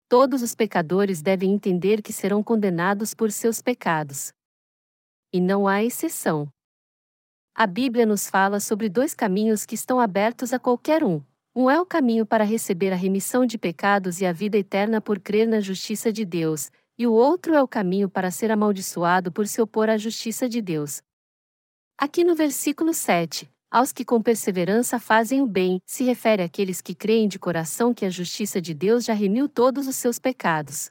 [0.08, 4.32] Todos os pecadores devem entender que serão condenados por seus pecados.
[5.32, 6.48] E não há exceção.
[7.54, 11.22] A Bíblia nos fala sobre dois caminhos que estão abertos a qualquer um,
[11.54, 15.18] um é o caminho para receber a remissão de pecados e a vida eterna por
[15.18, 19.46] crer na justiça de Deus, e o outro é o caminho para ser amaldiçoado por
[19.46, 21.02] se opor à justiça de Deus.
[21.98, 26.94] Aqui no versículo 7, aos que com perseverança fazem o bem, se refere àqueles que
[26.94, 30.90] creem de coração que a justiça de Deus já remiu todos os seus pecados.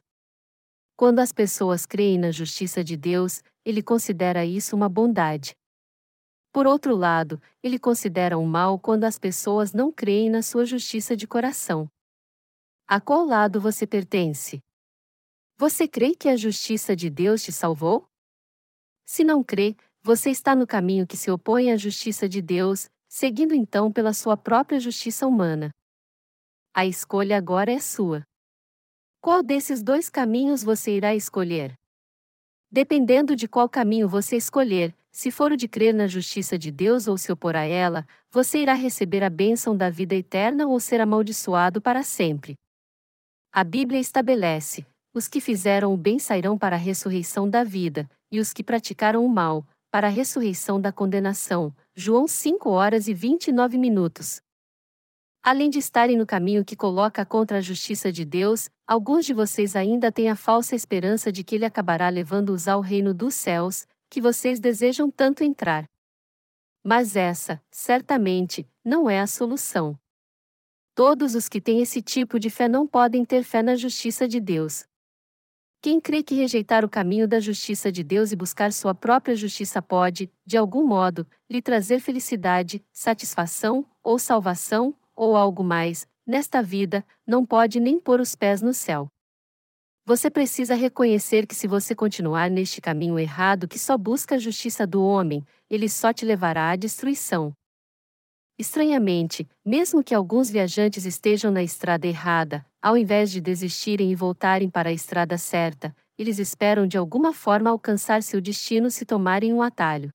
[0.98, 5.56] Quando as pessoas creem na justiça de Deus, ele considera isso uma bondade.
[6.52, 11.16] Por outro lado, ele considera um mal quando as pessoas não creem na sua justiça
[11.16, 11.88] de coração.
[12.88, 14.60] A qual lado você pertence?
[15.56, 18.10] Você crê que a justiça de Deus te salvou?
[19.06, 23.54] Se não crê, você está no caminho que se opõe à justiça de Deus, seguindo
[23.54, 25.70] então pela sua própria justiça humana.
[26.74, 28.26] A escolha agora é sua.
[29.28, 31.74] Qual desses dois caminhos você irá escolher?
[32.72, 37.10] Dependendo de qual caminho você escolher, se for o de crer na justiça de Deus
[37.10, 41.02] ou se opor a ela, você irá receber a bênção da vida eterna ou ser
[41.02, 42.56] amaldiçoado para sempre.
[43.52, 48.40] A Bíblia estabelece: os que fizeram o bem sairão para a ressurreição da vida, e
[48.40, 51.76] os que praticaram o mal, para a ressurreição da condenação.
[51.94, 54.42] João 5 horas e 29 minutos.
[55.50, 59.78] Além de estarem no caminho que coloca contra a justiça de Deus, alguns de vocês
[59.78, 64.20] ainda têm a falsa esperança de que ele acabará levando-os ao reino dos céus, que
[64.20, 65.90] vocês desejam tanto entrar.
[66.84, 69.98] Mas essa, certamente, não é a solução.
[70.94, 74.42] Todos os que têm esse tipo de fé não podem ter fé na justiça de
[74.42, 74.84] Deus.
[75.82, 79.82] Quem crê que rejeitar o caminho da justiça de Deus e buscar sua própria justiça
[79.82, 87.04] pode, de algum modo, lhe trazer felicidade, satisfação, ou salvação, ou algo mais, nesta vida,
[87.26, 89.10] não pode nem pôr os pés no céu.
[90.06, 94.88] Você precisa reconhecer que se você continuar neste caminho errado que só busca a justiça
[94.88, 97.52] do homem, ele só te levará à destruição.
[98.58, 104.70] Estranhamente, mesmo que alguns viajantes estejam na estrada errada, ao invés de desistirem e voltarem
[104.70, 109.62] para a estrada certa, eles esperam de alguma forma alcançar seu destino se tomarem um
[109.62, 110.12] atalho.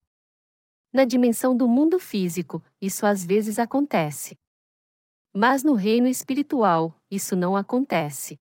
[0.92, 4.36] Na dimensão do mundo físico, isso às vezes acontece.
[5.34, 8.38] Mas no reino espiritual, isso não acontece.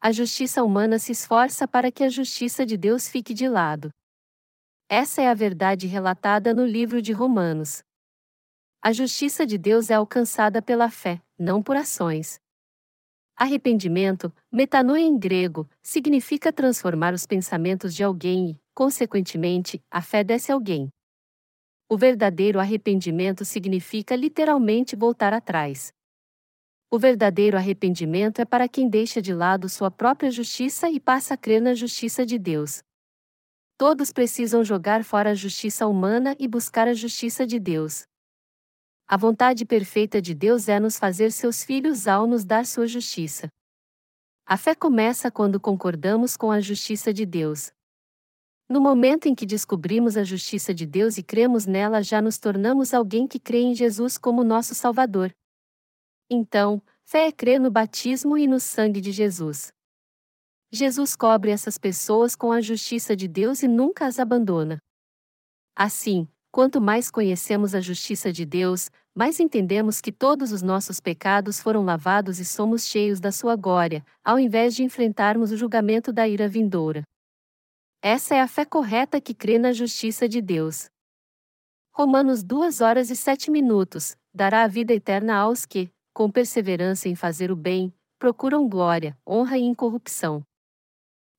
[0.00, 3.92] A justiça humana se esforça para que a justiça de Deus fique de lado.
[4.88, 7.82] Essa é a verdade relatada no livro de Romanos.
[8.80, 12.40] A justiça de Deus é alcançada pela fé, não por ações.
[13.34, 20.52] Arrependimento, metanoia em grego, significa transformar os pensamentos de alguém e, consequentemente, a fé desse
[20.52, 20.92] alguém.
[21.90, 25.90] O verdadeiro arrependimento significa literalmente voltar atrás.
[26.90, 31.36] O verdadeiro arrependimento é para quem deixa de lado sua própria justiça e passa a
[31.36, 32.82] crer na justiça de Deus.
[33.78, 38.04] Todos precisam jogar fora a justiça humana e buscar a justiça de Deus.
[39.06, 43.48] A vontade perfeita de Deus é nos fazer seus filhos ao nos dar sua justiça.
[44.44, 47.72] A fé começa quando concordamos com a justiça de Deus.
[48.70, 52.92] No momento em que descobrimos a justiça de Deus e cremos nela, já nos tornamos
[52.92, 55.32] alguém que crê em Jesus como nosso Salvador.
[56.30, 59.72] Então, fé é crer no batismo e no sangue de Jesus.
[60.70, 64.76] Jesus cobre essas pessoas com a justiça de Deus e nunca as abandona.
[65.74, 71.58] Assim, quanto mais conhecemos a justiça de Deus, mais entendemos que todos os nossos pecados
[71.58, 76.28] foram lavados e somos cheios da sua glória, ao invés de enfrentarmos o julgamento da
[76.28, 77.02] ira vindoura.
[78.00, 80.88] Essa é a fé correta que crê na justiça de Deus.
[81.92, 87.16] Romanos 2 horas e 7 minutos dará a vida eterna aos que, com perseverança em
[87.16, 90.44] fazer o bem, procuram glória, honra e incorrupção.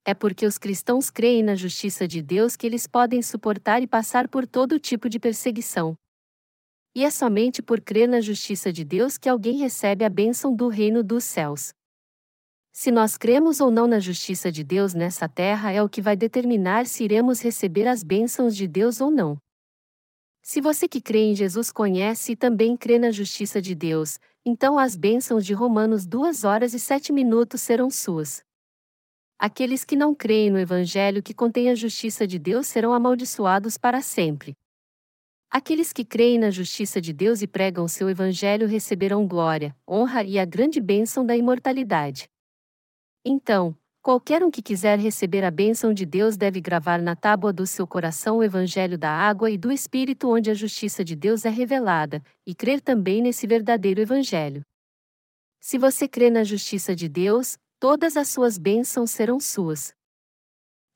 [0.04, 4.28] É porque os cristãos creem na justiça de Deus que eles podem suportar e passar
[4.28, 5.94] por todo tipo de perseguição.
[6.94, 10.68] E é somente por crer na justiça de Deus que alguém recebe a bênção do
[10.68, 11.72] reino dos céus.
[12.72, 16.16] Se nós cremos ou não na justiça de Deus nessa terra é o que vai
[16.16, 19.36] determinar se iremos receber as bênçãos de Deus ou não.
[20.42, 24.78] Se você que crê em Jesus conhece e também crê na justiça de Deus, então
[24.78, 28.42] as bênçãos de Romanos 2 horas e 7 minutos serão suas.
[29.38, 34.00] Aqueles que não creem no Evangelho que contém a justiça de Deus serão amaldiçoados para
[34.00, 34.56] sempre.
[35.50, 40.38] Aqueles que creem na justiça de Deus e pregam seu Evangelho receberão glória, honra e
[40.38, 42.29] a grande bênção da imortalidade.
[43.24, 47.66] Então, qualquer um que quiser receber a bênção de Deus deve gravar na tábua do
[47.66, 51.50] seu coração o Evangelho da água e do Espírito, onde a justiça de Deus é
[51.50, 54.64] revelada, e crer também nesse verdadeiro Evangelho.
[55.60, 59.94] Se você crê na justiça de Deus, todas as suas bênçãos serão suas.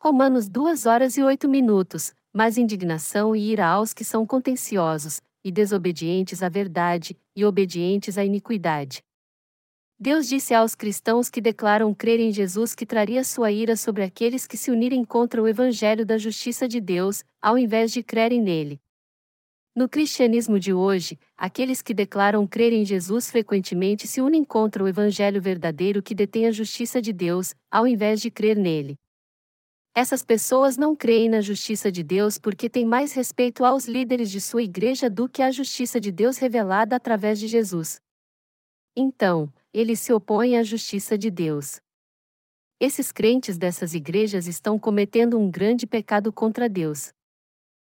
[0.01, 5.53] Romanos 2 horas e 8 minutos, mas indignação e ira aos que são contenciosos, e
[5.53, 9.05] desobedientes à verdade, e obedientes à iniquidade.
[10.05, 14.47] Deus disse aos cristãos que declaram crer em Jesus que traria sua ira sobre aqueles
[14.47, 18.79] que se unirem contra o evangelho da justiça de Deus, ao invés de crerem nele.
[19.75, 24.89] No cristianismo de hoje, aqueles que declaram crer em Jesus frequentemente se unem contra o
[24.89, 28.99] evangelho verdadeiro que detém a justiça de Deus, ao invés de crer nele.
[29.95, 34.39] Essas pessoas não creem na justiça de Deus porque têm mais respeito aos líderes de
[34.39, 38.03] sua igreja do que à justiça de Deus revelada através de Jesus.
[38.95, 41.81] Então, eles se opõem à justiça de Deus.
[42.79, 47.13] Esses crentes dessas igrejas estão cometendo um grande pecado contra Deus.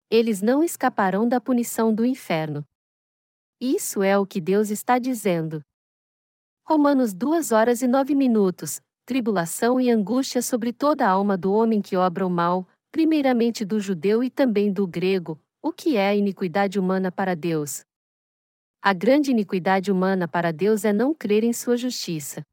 [0.10, 2.64] Eles não escaparão da punição do inferno.
[3.60, 5.62] Isso é o que Deus está dizendo.
[6.66, 8.80] Romanos 2 horas e 9 minutos.
[9.06, 13.80] Tribulação e angústia sobre toda a alma do homem que obra o mal, primeiramente do
[13.80, 17.84] judeu e também do grego, o que é a iniquidade humana para Deus.
[18.88, 22.44] A grande iniquidade humana para Deus é não crer em sua justiça.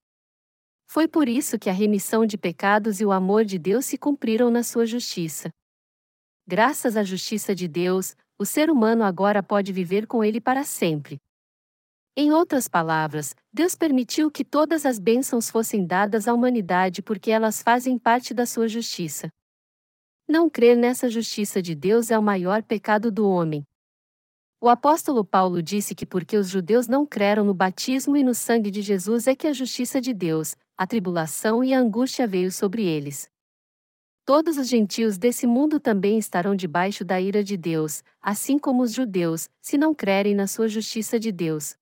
[0.91, 4.51] Foi por isso que a remissão de pecados e o amor de Deus se cumpriram
[4.51, 5.51] na sua justiça.
[6.47, 11.19] Graças à justiça de Deus, o ser humano agora pode viver com ele para sempre.
[12.17, 17.61] Em outras palavras, Deus permitiu que todas as bênçãos fossem dadas à humanidade porque elas
[17.61, 19.29] fazem parte da sua justiça.
[20.27, 23.67] Não crer nessa justiça de Deus é o maior pecado do homem.
[24.65, 28.71] O apóstolo Paulo disse que porque os judeus não creram no batismo e no sangue
[28.71, 32.85] de Jesus é que a justiça de Deus, a tribulação e a angústia veio sobre
[32.85, 33.29] eles.
[34.25, 38.93] Todos os gentios desse mundo também estarão debaixo da ira de Deus, assim como os
[38.93, 41.75] judeus, se não crerem na sua justiça de Deus.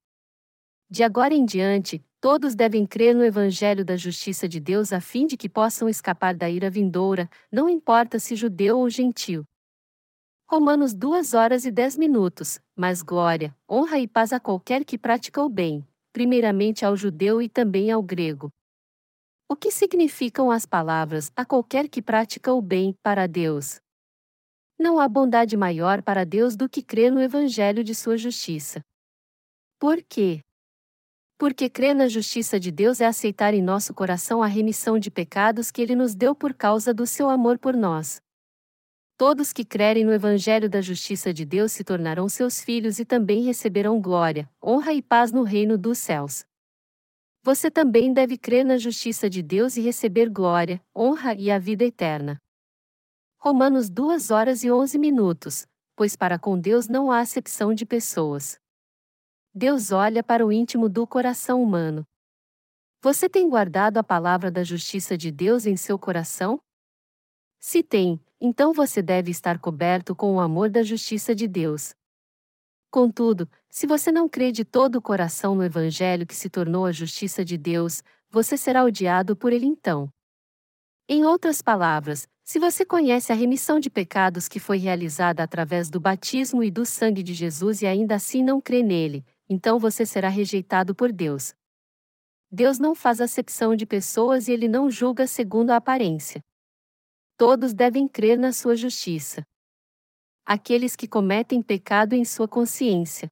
[0.88, 5.26] De agora em diante, todos devem crer no Evangelho da justiça de Deus a fim
[5.26, 9.46] de que possam escapar da ira vindoura, não importa se judeu ou gentio.
[10.52, 15.40] Romanos 2 horas e 10 minutos, mas glória, honra e paz a qualquer que pratica
[15.40, 18.50] o bem, primeiramente ao judeu e também ao grego.
[19.48, 23.80] O que significam as palavras a qualquer que pratica o bem para Deus?
[24.76, 28.84] Não há bondade maior para Deus do que crer no evangelho de sua justiça.
[29.78, 30.40] Por quê?
[31.38, 35.70] Porque crer na justiça de Deus é aceitar em nosso coração a remissão de pecados
[35.70, 38.20] que ele nos deu por causa do seu amor por nós.
[39.20, 43.42] Todos que crerem no Evangelho da Justiça de Deus se tornarão seus filhos e também
[43.42, 46.46] receberão glória, honra e paz no reino dos céus.
[47.42, 51.84] Você também deve crer na justiça de Deus e receber glória, honra e a vida
[51.84, 52.38] eterna.
[53.36, 58.58] Romanos 2 horas e 11 minutos, pois para com Deus não há acepção de pessoas.
[59.54, 62.06] Deus olha para o íntimo do coração humano.
[63.02, 66.58] Você tem guardado a palavra da justiça de Deus em seu coração?
[67.58, 71.94] Se tem, então você deve estar coberto com o amor da justiça de Deus.
[72.90, 76.92] Contudo, se você não crê de todo o coração no Evangelho que se tornou a
[76.92, 80.08] justiça de Deus, você será odiado por ele então.
[81.08, 86.00] Em outras palavras, Se você conhece a remissão de pecados que foi realizada através do
[86.00, 90.28] batismo e do sangue de Jesus e ainda assim não crê nele, então você será
[90.28, 91.54] rejeitado por Deus.
[92.50, 96.42] Deus não faz acepção de pessoas e ele não julga segundo a aparência.
[97.40, 99.42] Todos devem crer na sua justiça.
[100.44, 103.28] Aqueles que cometem pecado em sua consciência.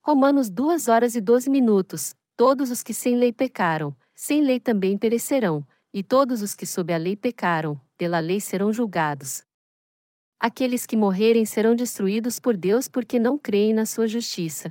[0.00, 2.14] Romanos 2 horas e 12 minutos.
[2.36, 6.92] Todos os que sem lei pecaram, sem lei também perecerão, e todos os que sob
[6.92, 9.42] a lei pecaram, pela lei serão julgados.
[10.38, 14.70] Aqueles que morrerem serão destruídos por Deus porque não creem na sua justiça.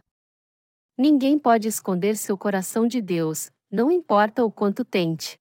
[0.98, 5.38] Ninguém pode esconder seu coração de Deus, não importa o quanto tente.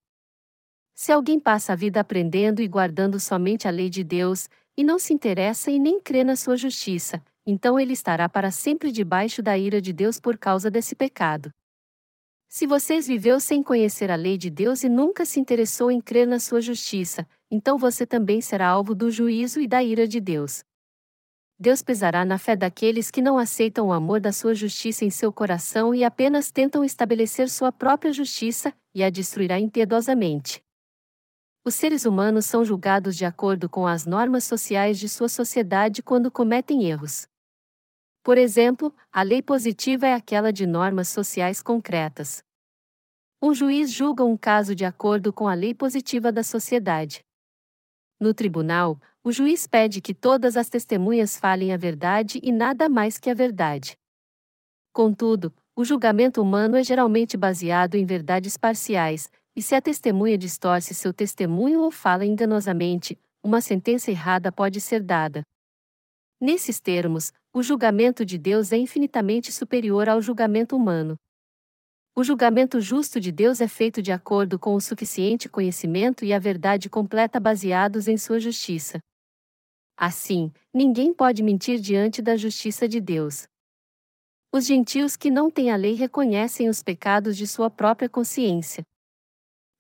[1.01, 4.99] Se alguém passa a vida aprendendo e guardando somente a lei de Deus, e não
[4.99, 9.57] se interessa e nem crê na sua justiça, então ele estará para sempre debaixo da
[9.57, 11.55] ira de Deus por causa desse pecado.
[12.49, 16.27] Se vocês viveu sem conhecer a lei de Deus e nunca se interessou em crer
[16.27, 20.65] na sua justiça, então você também será alvo do juízo e da ira de Deus.
[21.57, 25.33] Deus pesará na fé daqueles que não aceitam o amor da sua justiça em seu
[25.33, 30.61] coração e apenas tentam estabelecer sua própria justiça, e a destruirá impiedosamente.
[31.69, 36.31] Os seres humanos são julgados de acordo com as normas sociais de sua sociedade quando
[36.31, 37.29] cometem erros.
[38.23, 42.43] Por exemplo, a lei positiva é aquela de normas sociais concretas.
[43.43, 47.23] Um juiz julga um caso de acordo com a lei positiva da sociedade.
[48.19, 53.19] No tribunal, o juiz pede que todas as testemunhas falem a verdade e nada mais
[53.19, 53.95] que a verdade.
[54.91, 60.95] Contudo, o julgamento humano é geralmente baseado em verdades parciais, e se a testemunha distorce
[60.95, 65.43] seu testemunho ou fala enganosamente, uma sentença errada pode ser dada.
[66.41, 71.17] Nesses termos, o julgamento de Deus é infinitamente superior ao julgamento humano.
[72.15, 76.39] O julgamento justo de Deus é feito de acordo com o suficiente conhecimento e a
[76.39, 79.01] verdade completa baseados em sua justiça.
[79.97, 83.49] Assim, ninguém pode mentir diante da justiça de Deus.
[84.55, 88.85] Os gentios que não têm a lei reconhecem os pecados de sua própria consciência.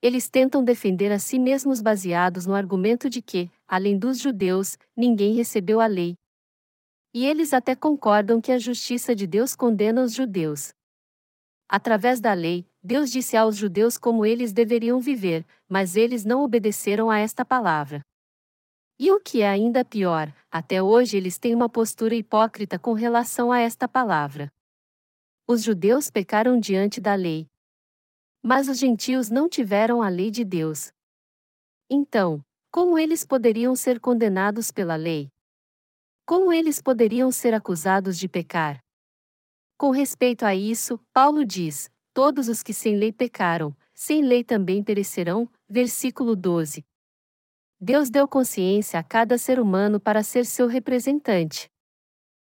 [0.00, 5.34] Eles tentam defender a si mesmos baseados no argumento de que, além dos judeus, ninguém
[5.34, 6.14] recebeu a lei.
[7.12, 10.72] E eles até concordam que a justiça de Deus condena os judeus.
[11.68, 17.10] Através da lei, Deus disse aos judeus como eles deveriam viver, mas eles não obedeceram
[17.10, 18.00] a esta palavra.
[18.98, 23.50] E o que é ainda pior, até hoje eles têm uma postura hipócrita com relação
[23.50, 24.50] a esta palavra.
[25.46, 27.46] Os judeus pecaram diante da lei.
[28.48, 30.90] Mas os gentios não tiveram a lei de Deus.
[31.90, 32.42] Então,
[32.72, 35.28] como eles poderiam ser condenados pela lei?
[36.24, 38.82] Como eles poderiam ser acusados de pecar?
[39.76, 44.82] Com respeito a isso, Paulo diz: Todos os que sem lei pecaram, sem lei também
[44.82, 45.46] perecerão.
[45.68, 46.86] Versículo 12.
[47.78, 51.70] Deus deu consciência a cada ser humano para ser seu representante.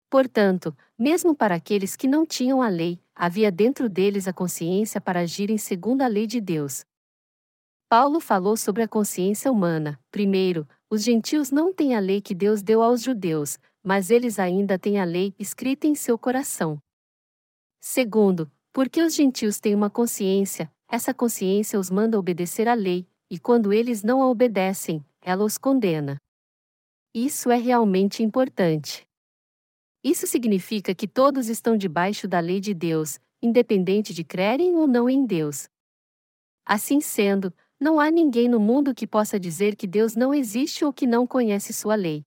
[0.09, 5.21] Portanto, mesmo para aqueles que não tinham a lei, havia dentro deles a consciência para
[5.21, 6.85] agirem segundo a lei de Deus.
[7.89, 10.01] Paulo falou sobre a consciência humana.
[10.11, 14.79] Primeiro, os gentios não têm a lei que Deus deu aos judeus, mas eles ainda
[14.79, 16.79] têm a lei escrita em seu coração.
[17.81, 23.39] Segundo, porque os gentios têm uma consciência, essa consciência os manda obedecer à lei, e
[23.39, 26.17] quando eles não a obedecem, ela os condena.
[27.15, 29.07] Isso é realmente importante.
[30.03, 35.09] Isso significa que todos estão debaixo da lei de Deus, independente de crerem ou não
[35.09, 35.69] em Deus.
[36.65, 40.93] Assim sendo, não há ninguém no mundo que possa dizer que Deus não existe ou
[40.93, 42.25] que não conhece sua lei.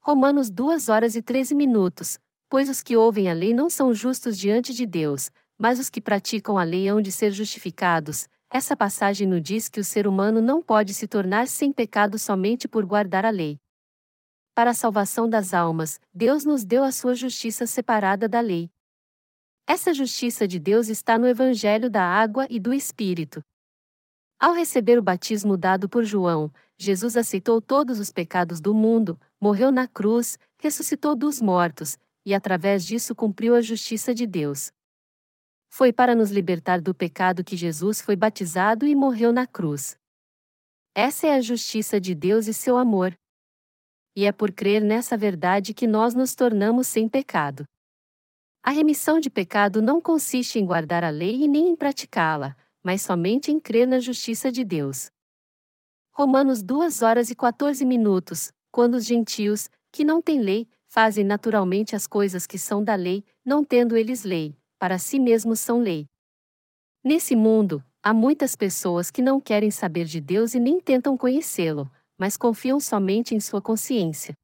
[0.00, 2.18] Romanos 2 horas e 13 minutos,
[2.50, 6.00] Pois os que ouvem a lei não são justos diante de Deus, mas os que
[6.00, 8.26] praticam a lei hão de ser justificados.
[8.50, 12.66] Essa passagem nos diz que o ser humano não pode se tornar sem pecado somente
[12.66, 13.58] por guardar a lei.
[14.58, 18.68] Para a salvação das almas, Deus nos deu a sua justiça separada da lei.
[19.68, 23.40] Essa justiça de Deus está no Evangelho da Água e do Espírito.
[24.36, 29.70] Ao receber o batismo dado por João, Jesus aceitou todos os pecados do mundo, morreu
[29.70, 31.96] na cruz, ressuscitou dos mortos,
[32.26, 34.72] e através disso cumpriu a justiça de Deus.
[35.70, 39.96] Foi para nos libertar do pecado que Jesus foi batizado e morreu na cruz.
[40.96, 43.16] Essa é a justiça de Deus e seu amor.
[44.18, 47.64] E é por crer nessa verdade que nós nos tornamos sem pecado.
[48.64, 53.00] A remissão de pecado não consiste em guardar a lei e nem em praticá-la, mas
[53.00, 55.08] somente em crer na justiça de Deus.
[56.10, 61.94] Romanos 2 horas e 14 minutos, quando os gentios, que não têm lei, fazem naturalmente
[61.94, 66.06] as coisas que são da lei, não tendo eles lei, para si mesmos são lei.
[67.04, 71.88] Nesse mundo, há muitas pessoas que não querem saber de Deus e nem tentam conhecê-lo,
[72.18, 74.34] mas confiam somente em sua consciência.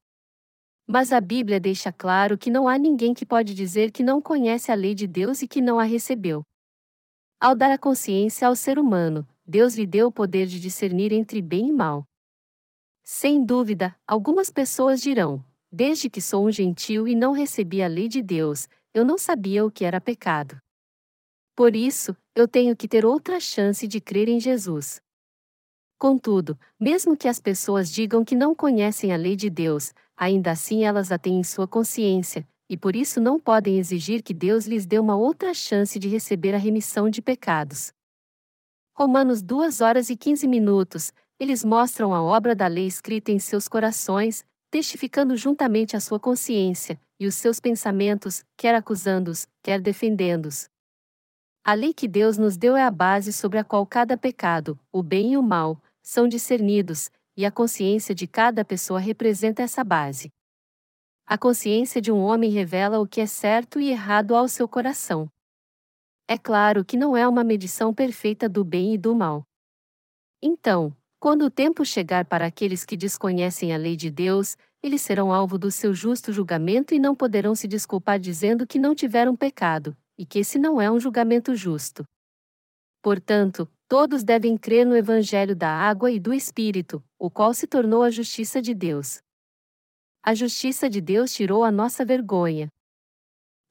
[0.86, 4.70] Mas a Bíblia deixa claro que não há ninguém que pode dizer que não conhece
[4.70, 6.42] a lei de Deus e que não a recebeu.
[7.40, 11.42] Ao dar a consciência ao ser humano, Deus lhe deu o poder de discernir entre
[11.42, 12.06] bem e mal.
[13.02, 18.08] Sem dúvida, algumas pessoas dirão: Desde que sou um gentil e não recebi a lei
[18.08, 20.56] de Deus, eu não sabia o que era pecado.
[21.54, 25.00] Por isso, eu tenho que ter outra chance de crer em Jesus.
[26.04, 30.84] Contudo, mesmo que as pessoas digam que não conhecem a lei de Deus, ainda assim
[30.84, 34.84] elas a têm em sua consciência, e por isso não podem exigir que Deus lhes
[34.84, 37.90] dê uma outra chance de receber a remissão de pecados.
[38.94, 43.66] Romanos 2 horas e 15 minutos, eles mostram a obra da lei escrita em seus
[43.66, 50.68] corações, testificando juntamente a sua consciência e os seus pensamentos, quer acusando-os, quer defendendo-os.
[51.66, 55.02] A lei que Deus nos deu é a base sobre a qual cada pecado, o
[55.02, 60.30] bem e o mal, são discernidos, e a consciência de cada pessoa representa essa base.
[61.26, 65.26] A consciência de um homem revela o que é certo e errado ao seu coração.
[66.28, 69.42] É claro que não é uma medição perfeita do bem e do mal.
[70.42, 75.32] Então, quando o tempo chegar para aqueles que desconhecem a lei de Deus, eles serão
[75.32, 79.96] alvo do seu justo julgamento e não poderão se desculpar dizendo que não tiveram pecado,
[80.18, 82.04] e que esse não é um julgamento justo.
[83.00, 88.02] Portanto, todos devem crer no Evangelho da água e do Espírito, o qual se tornou
[88.02, 89.20] a justiça de Deus.
[90.20, 92.66] A justiça de Deus tirou a nossa vergonha.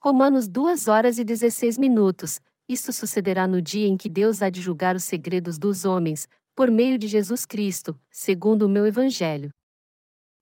[0.01, 2.39] Romanos 2 horas e 16 minutos.
[2.69, 6.71] Isto sucederá no dia em que Deus há de julgar os segredos dos homens, por
[6.71, 9.49] meio de Jesus Cristo, segundo o meu Evangelho.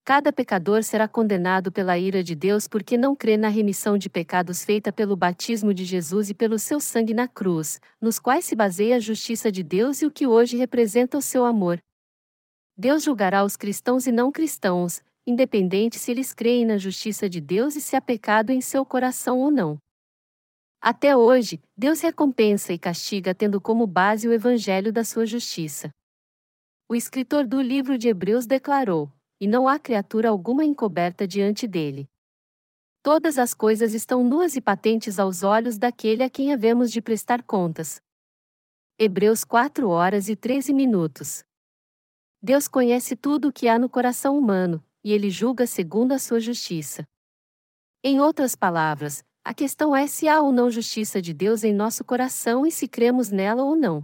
[0.03, 4.63] Cada pecador será condenado pela ira de Deus porque não crê na remissão de pecados
[4.63, 8.95] feita pelo batismo de Jesus e pelo seu sangue na cruz, nos quais se baseia
[8.95, 11.79] a justiça de Deus e o que hoje representa o seu amor.
[12.75, 17.75] Deus julgará os cristãos e não cristãos, independente se eles creem na justiça de Deus
[17.75, 19.77] e se há pecado em seu coração ou não.
[20.81, 25.91] Até hoje, Deus recompensa e castiga tendo como base o evangelho da sua justiça.
[26.89, 29.11] O escritor do livro de Hebreus declarou:
[29.41, 32.07] e não há criatura alguma encoberta diante dele.
[33.01, 37.41] Todas as coisas estão nuas e patentes aos olhos daquele a quem havemos de prestar
[37.41, 37.99] contas.
[38.99, 41.43] Hebreus 4 horas e 13 minutos.
[42.39, 46.39] Deus conhece tudo o que há no coração humano, e ele julga segundo a sua
[46.39, 47.03] justiça.
[48.03, 52.05] Em outras palavras, a questão é se há ou não justiça de Deus em nosso
[52.05, 54.03] coração e se cremos nela ou não.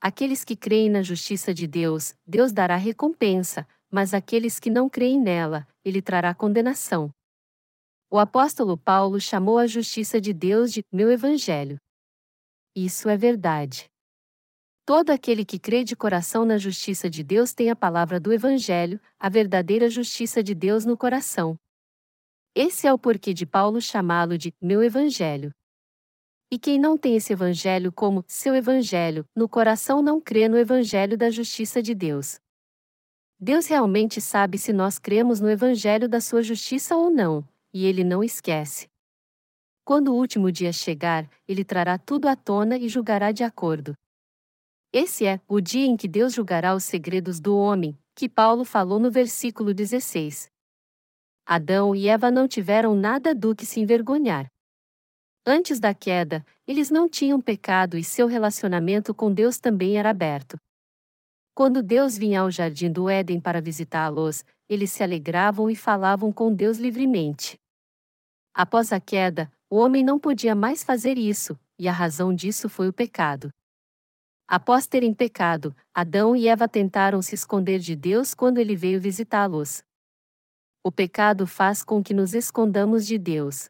[0.00, 5.20] Aqueles que creem na justiça de Deus, Deus dará recompensa, mas aqueles que não creem
[5.20, 7.12] nela, ele trará condenação.
[8.10, 11.78] O apóstolo Paulo chamou a justiça de Deus de meu evangelho.
[12.74, 13.90] Isso é verdade.
[14.84, 19.00] Todo aquele que crê de coração na justiça de Deus tem a palavra do evangelho,
[19.18, 21.56] a verdadeira justiça de Deus no coração.
[22.54, 25.54] Esse é o porquê de Paulo chamá-lo de meu evangelho.
[26.50, 31.16] E quem não tem esse evangelho como seu evangelho, no coração não crê no evangelho
[31.16, 32.40] da justiça de Deus.
[33.42, 38.04] Deus realmente sabe se nós cremos no Evangelho da Sua justiça ou não, e Ele
[38.04, 38.86] não esquece.
[39.82, 43.94] Quando o último dia chegar, Ele trará tudo à tona e julgará de acordo.
[44.92, 48.98] Esse é o dia em que Deus julgará os segredos do homem, que Paulo falou
[48.98, 50.50] no versículo 16.
[51.46, 54.48] Adão e Eva não tiveram nada do que se envergonhar.
[55.46, 60.58] Antes da queda, eles não tinham pecado e seu relacionamento com Deus também era aberto.
[61.54, 66.54] Quando Deus vinha ao jardim do Éden para visitá-los, eles se alegravam e falavam com
[66.54, 67.58] Deus livremente.
[68.54, 72.88] Após a queda, o homem não podia mais fazer isso, e a razão disso foi
[72.88, 73.50] o pecado.
[74.46, 79.82] Após terem pecado, Adão e Eva tentaram se esconder de Deus quando ele veio visitá-los.
[80.82, 83.68] O pecado faz com que nos escondamos de Deus.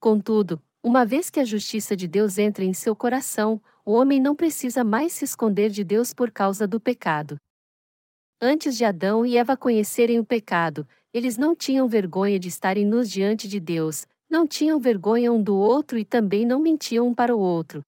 [0.00, 4.36] Contudo, uma vez que a justiça de Deus entra em seu coração, o homem não
[4.36, 7.38] precisa mais se esconder de Deus por causa do pecado.
[8.38, 13.08] Antes de Adão e Eva conhecerem o pecado, eles não tinham vergonha de estarem nus
[13.08, 17.34] diante de Deus, não tinham vergonha um do outro e também não mentiam um para
[17.34, 17.82] o outro.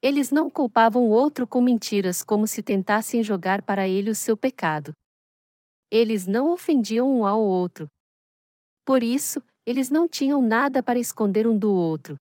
[0.00, 4.36] Eles não culpavam o outro com mentiras como se tentassem jogar para ele o seu
[4.36, 4.92] pecado.
[5.90, 7.88] Eles não ofendiam um ao outro.
[8.84, 12.16] Por isso, eles não tinham nada para esconder um do outro.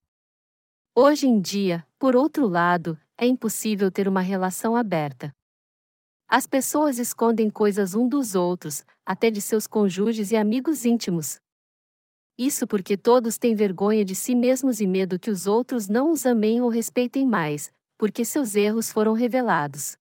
[0.95, 5.31] Hoje em dia, por outro lado, é impossível ter uma relação aberta.
[6.27, 11.37] As pessoas escondem coisas um dos outros, até de seus cônjuges e amigos íntimos.
[12.35, 16.25] Isso porque todos têm vergonha de si mesmos e medo que os outros não os
[16.25, 19.95] amem ou respeitem mais, porque seus erros foram revelados.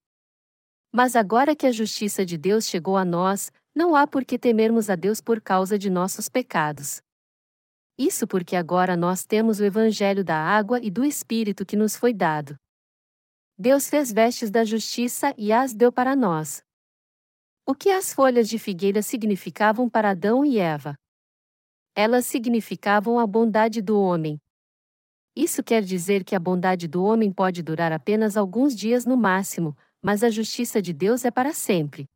[0.90, 4.88] Mas agora que a justiça de Deus chegou a nós, não há por que temermos
[4.88, 7.02] a Deus por causa de nossos pecados.
[7.96, 12.12] Isso porque agora nós temos o Evangelho da água e do Espírito que nos foi
[12.12, 12.56] dado.
[13.56, 16.64] Deus fez vestes da justiça e as deu para nós.
[17.64, 20.96] O que as folhas de figueira significavam para Adão e Eva?
[21.94, 24.40] Elas significavam a bondade do homem.
[25.36, 29.76] Isso quer dizer que a bondade do homem pode durar apenas alguns dias no máximo,
[30.02, 32.08] mas a justiça de Deus é para sempre.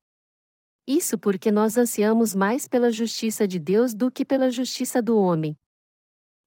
[0.85, 5.57] Isso porque nós ansiamos mais pela justiça de Deus do que pela justiça do homem.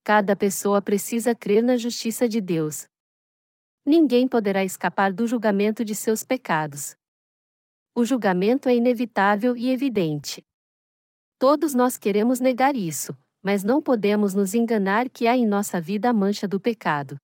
[0.04, 2.88] Cada pessoa precisa crer na justiça de Deus.
[3.86, 6.96] Ninguém poderá escapar do julgamento de seus pecados.
[7.94, 10.44] O julgamento é inevitável e evidente.
[11.38, 16.10] Todos nós queremos negar isso, mas não podemos nos enganar que há em nossa vida
[16.10, 17.18] a mancha do pecado.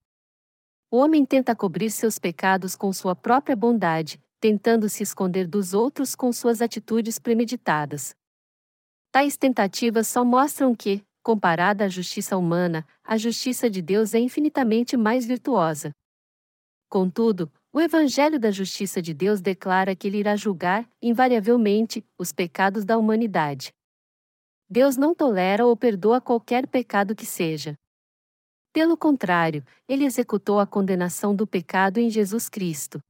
[0.91, 6.15] O homem tenta cobrir seus pecados com sua própria bondade, tentando se esconder dos outros
[6.15, 8.15] com suas atitudes premeditadas.
[9.11, 14.95] Tais tentativas só mostram que, comparada à justiça humana, a justiça de Deus é infinitamente
[14.95, 15.91] mais virtuosa.
[16.87, 22.85] Contudo, o Evangelho da Justiça de Deus declara que ele irá julgar, invariavelmente, os pecados
[22.85, 23.73] da humanidade.
[24.69, 27.75] Deus não tolera ou perdoa qualquer pecado que seja.
[28.71, 33.01] Pelo contrário, ele executou a condenação do pecado em Jesus Cristo.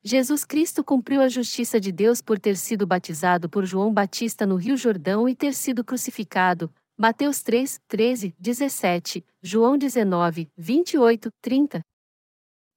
[0.00, 4.54] Jesus Cristo cumpriu a justiça de Deus por ter sido batizado por João Batista no
[4.54, 11.82] Rio Jordão e ter sido crucificado, Mateus 3, 13, 17, João 19, 28, 30.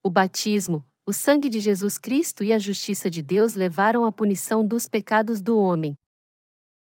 [0.04, 4.68] O batismo, o sangue de Jesus Cristo e a justiça de Deus levaram à punição
[4.68, 5.96] dos pecados do homem.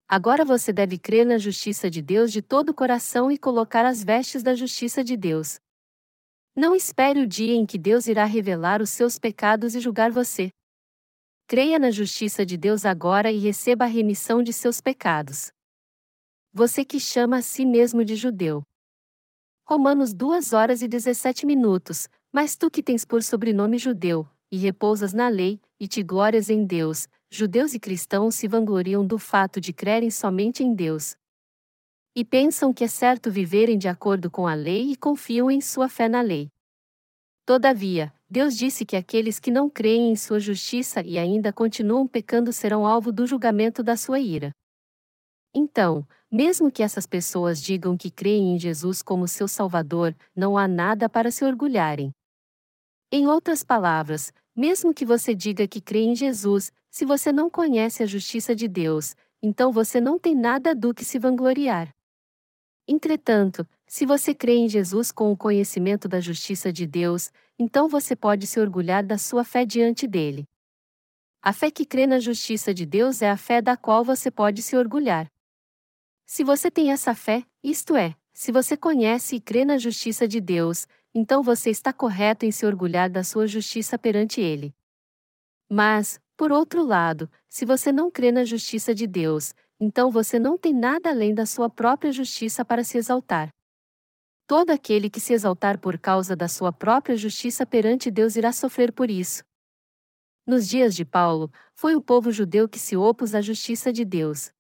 [0.08, 4.02] Agora você deve crer na justiça de Deus de todo o coração e colocar as
[4.02, 5.60] vestes da justiça de Deus.
[6.56, 10.52] Não espere o dia em que Deus irá revelar os seus pecados e julgar você.
[11.48, 15.54] Creia na justiça de Deus agora e receba a remissão de seus pecados
[16.58, 18.64] você que chama a si mesmo de judeu.
[19.68, 25.12] Romanos 2 horas e 17 minutos, mas tu que tens por sobrenome judeu, e repousas
[25.12, 29.74] na lei, e te glórias em Deus, judeus e cristãos se vangloriam do fato de
[29.74, 31.18] crerem somente em Deus.
[32.16, 35.90] E pensam que é certo viverem de acordo com a lei e confiam em sua
[35.90, 36.50] fé na lei.
[37.46, 42.54] Todavia, Deus disse que aqueles que não creem em sua justiça e ainda continuam pecando
[42.54, 44.56] serão alvo do julgamento da sua ira.
[45.58, 50.68] Então, mesmo que essas pessoas digam que creem em Jesus como seu Salvador, não há
[50.68, 52.12] nada para se orgulharem.
[53.10, 58.04] Em outras palavras, mesmo que você diga que crê em Jesus, se você não conhece
[58.04, 61.90] a justiça de Deus, então você não tem nada do que se vangloriar.
[62.86, 68.14] Entretanto, se você crê em Jesus com o conhecimento da justiça de Deus, então você
[68.14, 70.44] pode se orgulhar da sua fé diante dele.
[71.42, 74.62] A fé que crê na justiça de Deus é a fé da qual você pode
[74.62, 75.32] se orgulhar.
[76.26, 80.42] Se você tem essa fé, isto é, se você conhece e crê na justiça de
[80.42, 84.74] Deus, então você está correto em se orgulhar da sua justiça perante Ele.
[85.70, 90.58] Mas, por outro lado, se você não crê na justiça de Deus, então você não
[90.58, 93.50] tem nada além da sua própria justiça para se exaltar.
[94.48, 98.92] Todo aquele que se exaltar por causa da sua própria justiça perante Deus irá sofrer
[98.92, 99.44] por isso.
[100.46, 104.52] Nos dias de Paulo, foi o povo judeu que se opôs à justiça de Deus,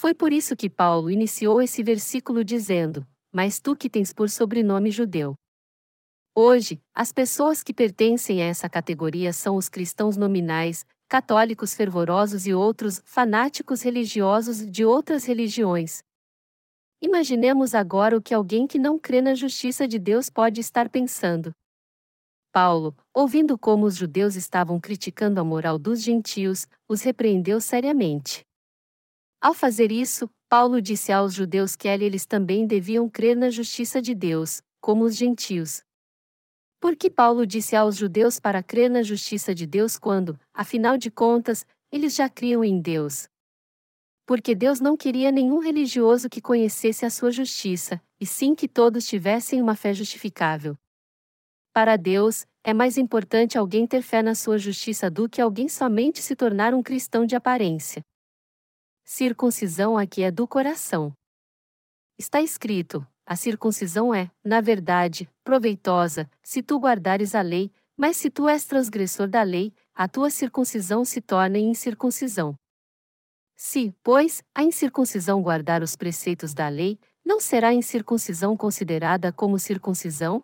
[0.00, 4.90] foi por isso que Paulo iniciou esse versículo dizendo: Mas tu que tens por sobrenome
[4.90, 5.34] judeu.
[6.34, 12.54] Hoje, as pessoas que pertencem a essa categoria são os cristãos nominais, católicos fervorosos e
[12.54, 16.02] outros fanáticos religiosos de outras religiões.
[17.02, 21.54] Imaginemos agora o que alguém que não crê na justiça de Deus pode estar pensando.
[22.50, 28.48] Paulo, ouvindo como os judeus estavam criticando a moral dos gentios, os repreendeu seriamente.
[29.42, 34.14] Ao fazer isso, Paulo disse aos judeus que eles também deviam crer na justiça de
[34.14, 35.82] Deus, como os gentios.
[36.78, 41.10] Por que Paulo disse aos judeus para crer na justiça de Deus quando, afinal de
[41.10, 43.28] contas, eles já criam em Deus?
[44.26, 49.06] Porque Deus não queria nenhum religioso que conhecesse a sua justiça, e sim que todos
[49.06, 50.76] tivessem uma fé justificável.
[51.72, 56.20] Para Deus, é mais importante alguém ter fé na sua justiça do que alguém somente
[56.20, 58.02] se tornar um cristão de aparência.
[59.12, 61.12] Circuncisão aqui é do coração.
[62.16, 68.30] Está escrito: a circuncisão é, na verdade, proveitosa, se tu guardares a lei, mas se
[68.30, 72.54] tu és transgressor da lei, a tua circuncisão se torna incircuncisão.
[73.56, 79.58] Se, pois, a incircuncisão guardar os preceitos da lei, não será a incircuncisão considerada como
[79.58, 80.40] circuncisão?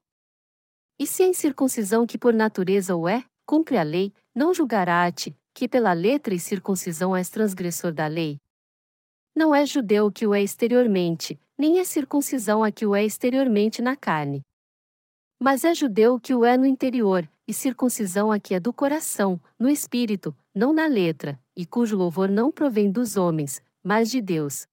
[0.98, 5.12] E se a incircuncisão que por natureza o é, cumpre a lei, não julgará a
[5.12, 8.40] ti, que pela letra e circuncisão és transgressor da lei.
[9.36, 13.82] Não é judeu que o é exteriormente, nem é circuncisão a que o é exteriormente
[13.82, 14.40] na carne.
[15.38, 19.38] Mas é judeu que o é no interior, e circuncisão a que é do coração,
[19.58, 24.66] no espírito, não na letra, e cujo louvor não provém dos homens, mas de Deus.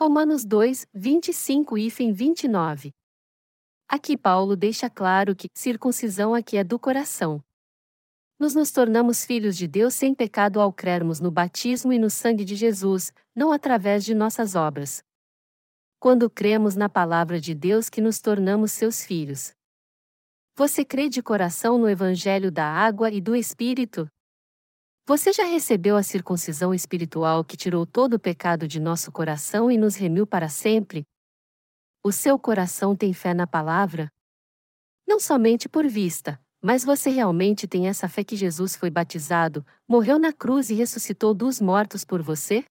[0.00, 2.90] Romanos 2, 25 e 29.
[3.86, 7.44] Aqui Paulo deixa claro que circuncisão aqui é do coração.
[8.40, 12.44] Nos nos tornamos filhos de Deus sem pecado ao crermos no batismo e no sangue
[12.44, 15.02] de Jesus, não através de nossas obras.
[15.98, 19.52] Quando cremos na palavra de Deus que nos tornamos seus filhos.
[20.54, 24.08] Você crê de coração no Evangelho da água e do Espírito?
[25.04, 29.76] Você já recebeu a circuncisão espiritual que tirou todo o pecado de nosso coração e
[29.76, 31.04] nos remiu para sempre?
[32.04, 34.08] O seu coração tem fé na palavra?
[35.08, 40.18] Não somente por vista, mas você realmente tem essa fé que Jesus foi batizado, morreu
[40.18, 42.64] na cruz e ressuscitou dos mortos por você?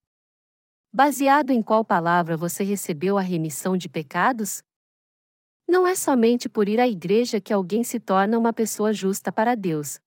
[0.93, 4.61] Baseado em qual palavra você recebeu a remissão de pecados?
[5.67, 9.55] Não é somente por ir à igreja que alguém se torna uma pessoa justa para
[9.55, 9.99] Deus,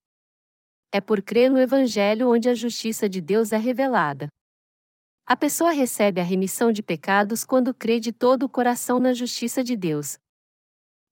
[0.92, 4.28] é por crer no Evangelho onde a justiça de Deus é revelada.
[5.24, 9.62] A pessoa recebe a remissão de pecados quando crê de todo o coração na justiça
[9.62, 10.18] de Deus.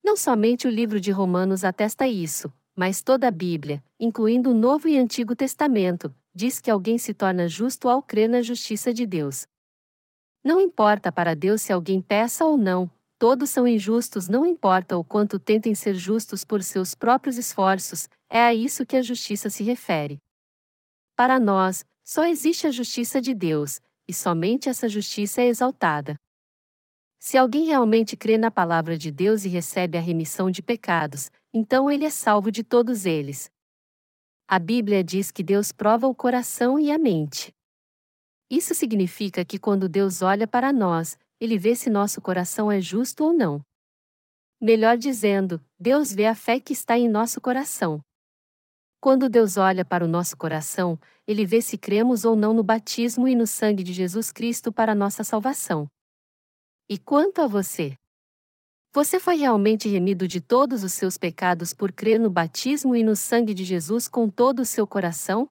[0.04, 4.86] Não somente o livro de Romanos atesta isso, mas toda a Bíblia, incluindo o Novo
[4.86, 9.48] e Antigo Testamento, diz que alguém se torna justo ao crer na justiça de Deus.
[10.44, 15.02] Não importa para Deus se alguém peça ou não, todos são injustos, não importa o
[15.02, 19.64] quanto tentem ser justos por seus próprios esforços, é a isso que a justiça se
[19.64, 20.18] refere.
[21.16, 26.14] Para nós, só existe a justiça de Deus, e somente essa justiça é exaltada.
[27.18, 31.90] Se alguém realmente crê na palavra de Deus e recebe a remissão de pecados, então
[31.90, 33.50] ele é salvo de todos eles.
[34.46, 37.54] A Bíblia diz que Deus prova o coração e a mente.
[38.50, 43.24] Isso significa que quando Deus olha para nós, ele vê se nosso coração é justo
[43.24, 43.60] ou não.
[44.60, 48.00] Melhor dizendo, Deus vê a fé que está em nosso coração.
[49.00, 53.28] Quando Deus olha para o nosso coração, ele vê se cremos ou não no batismo
[53.28, 55.86] e no sangue de Jesus Cristo para nossa salvação.
[56.88, 57.96] E quanto a você?
[58.98, 63.14] Você foi realmente remido de todos os seus pecados por crer no batismo e no
[63.14, 65.48] sangue de Jesus com todo o seu coração?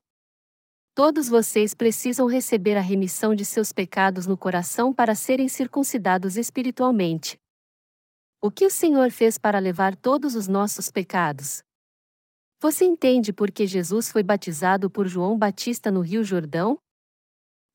[0.94, 7.40] Todos vocês precisam receber a remissão de seus pecados no coração para serem circuncidados espiritualmente.
[8.42, 11.64] O que o Senhor fez para levar todos os nossos pecados?
[12.60, 16.78] Você entende por que Jesus foi batizado por João Batista no Rio Jordão?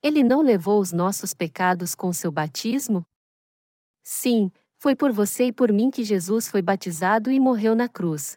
[0.03, 3.07] Ele não levou os nossos pecados com seu batismo?
[4.05, 4.51] Sim,
[4.83, 8.37] foi por você e por mim que Jesus foi batizado e morreu na cruz.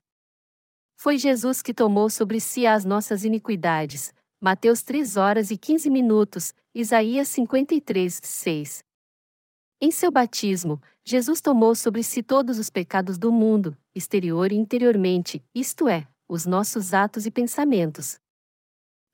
[0.96, 6.54] Foi Jesus que tomou sobre si as nossas iniquidades, Mateus 3 horas e 15 minutos,
[6.72, 8.84] Isaías 53, 6.
[9.82, 15.44] Em seu batismo, Jesus tomou sobre si todos os pecados do mundo, exterior e interiormente,
[15.52, 18.20] isto é, os nossos atos e pensamentos.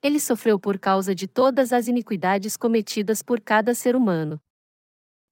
[0.04, 4.38] Ele sofreu por causa de todas as iniquidades cometidas por cada ser humano.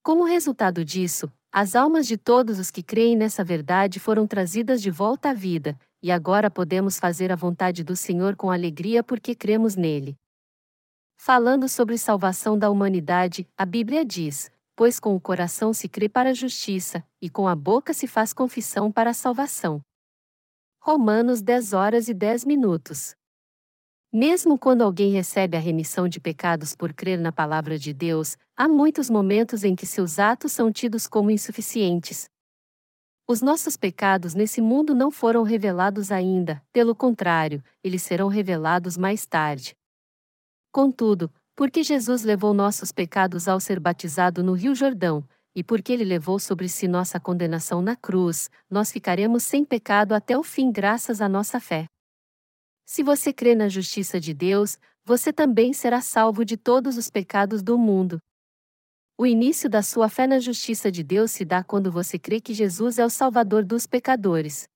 [0.02, 4.92] Como resultado disso, as almas de todos os que creem nessa verdade foram trazidas de
[4.92, 9.76] volta à vida, e agora podemos fazer a vontade do Senhor com alegria porque cremos
[9.76, 10.16] nele.
[11.18, 16.30] Falando sobre salvação da humanidade, a Bíblia diz: Pois com o coração se crê para
[16.30, 19.82] a justiça, e com a boca se faz confissão para a salvação.
[20.80, 23.19] Romanos 10 horas e 10 minutos.
[24.12, 28.68] Mesmo quando alguém recebe a remissão de pecados por crer na palavra de Deus, há
[28.68, 32.30] muitos momentos em que seus atos são tidos como insuficientes,
[33.32, 39.24] os nossos pecados nesse mundo não foram revelados ainda, pelo contrário, eles serão revelados mais
[39.24, 39.78] tarde.
[40.72, 46.04] Contudo, porque Jesus levou nossos pecados ao ser batizado no Rio Jordão, e porque ele
[46.04, 51.22] levou sobre si nossa condenação na cruz, nós ficaremos sem pecado até o fim graças
[51.22, 51.86] à nossa fé.
[52.92, 57.62] Se você crê na justiça de Deus, você também será salvo de todos os pecados
[57.62, 58.20] do mundo.
[59.16, 62.52] O início da sua fé na justiça de Deus se dá quando você crê que
[62.52, 64.68] Jesus é o Salvador dos pecadores.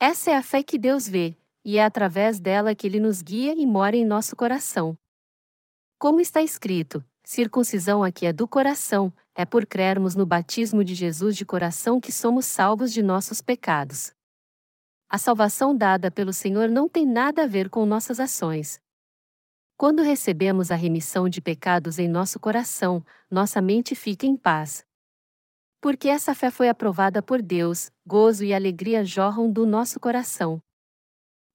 [0.00, 3.54] Essa é a fé que Deus vê, e é através dela que ele nos guia
[3.54, 4.98] e mora em nosso coração.
[6.00, 11.36] Como está escrito, circuncisão aqui é do coração, é por crermos no batismo de Jesus
[11.36, 14.12] de coração que somos salvos de nossos pecados.
[15.12, 18.80] A salvação dada pelo Senhor não tem nada a ver com nossas ações,
[19.82, 24.86] quando recebemos a remissão de pecados em nosso coração, nossa mente fica em paz.
[25.80, 30.62] Porque essa fé foi aprovada por Deus, gozo e alegria jorram do nosso coração.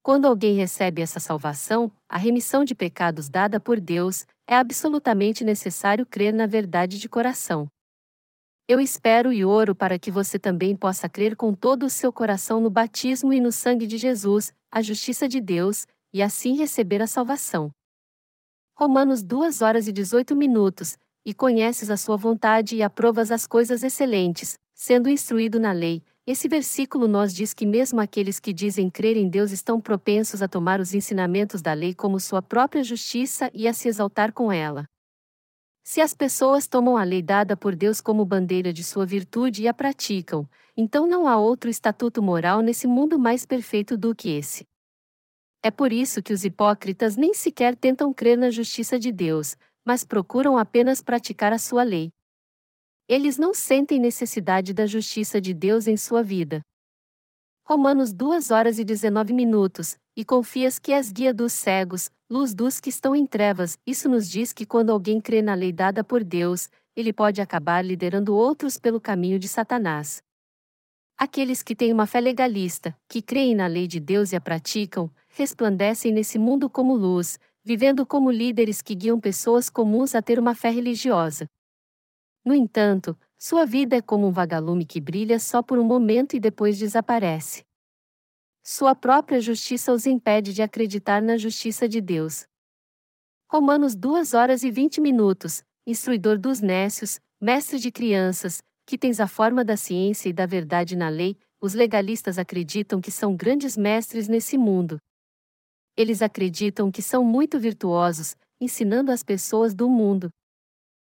[0.04, 6.06] Quando alguém recebe essa salvação, a remissão de pecados dada por Deus, é absolutamente necessário
[6.06, 7.70] crer na verdade de coração.
[8.70, 12.60] Eu espero e oro para que você também possa crer com todo o seu coração
[12.60, 17.08] no batismo e no sangue de Jesus, a justiça de Deus, e assim receber a
[17.08, 17.72] salvação.
[18.76, 23.84] Romanos 2 horas e 18 minutos, e conheces a sua vontade e aprovas as coisas
[23.84, 26.04] excelentes, sendo instruído na lei.
[26.26, 30.48] Esse versículo nos diz que mesmo aqueles que dizem crer em Deus estão propensos a
[30.48, 34.86] tomar os ensinamentos da lei como sua própria justiça e a se exaltar com ela.
[35.90, 39.70] Se as pessoas tomam a lei dada por Deus como bandeira de sua virtude e
[39.70, 44.68] a praticam, então não há outro estatuto moral nesse mundo mais perfeito do que esse.
[45.64, 50.04] É por isso que os hipócritas nem sequer tentam crer na justiça de Deus, mas
[50.04, 52.12] procuram apenas praticar a sua lei.
[53.08, 56.60] Eles não sentem necessidade da justiça de Deus em sua vida.
[57.64, 62.80] Romanos 2 horas e 19 minutos, e confias que és guia dos cegos, luz dos
[62.80, 63.78] que estão em trevas.
[63.86, 67.86] Isso nos diz que quando alguém crê na lei dada por Deus, ele pode acabar
[67.86, 70.24] liderando outros pelo caminho de Satanás.
[71.16, 75.08] Aqueles que têm uma fé legalista, que creem na lei de Deus e a praticam,
[75.30, 80.56] resplandecem nesse mundo como luz, vivendo como líderes que guiam pessoas comuns a ter uma
[80.56, 81.48] fé religiosa.
[82.44, 86.40] No entanto, sua vida é como um vagalume que brilha só por um momento e
[86.40, 87.67] depois desaparece.
[88.70, 92.46] Sua própria justiça os impede de acreditar na justiça de Deus.
[93.50, 99.28] Romanos 2 horas e 20 minutos, instruidor dos nécios, mestre de crianças, que tens a
[99.28, 104.28] forma da ciência e da verdade na lei, os legalistas acreditam que são grandes mestres
[104.28, 104.98] nesse mundo.
[105.96, 110.30] Eles acreditam que são muito virtuosos, ensinando as pessoas do mundo.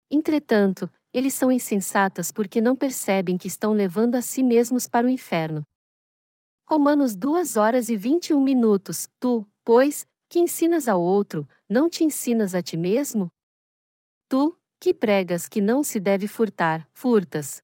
[0.08, 5.10] Entretanto, eles são insensatas porque não percebem que estão levando a si mesmos para o
[5.10, 5.64] inferno.
[6.70, 9.08] Romanos 2 horas e 21 minutos.
[9.18, 13.28] Tu, pois, que ensinas ao outro, não te ensinas a ti mesmo?
[14.28, 17.60] Tu, que pregas que não se deve furtar, furtas.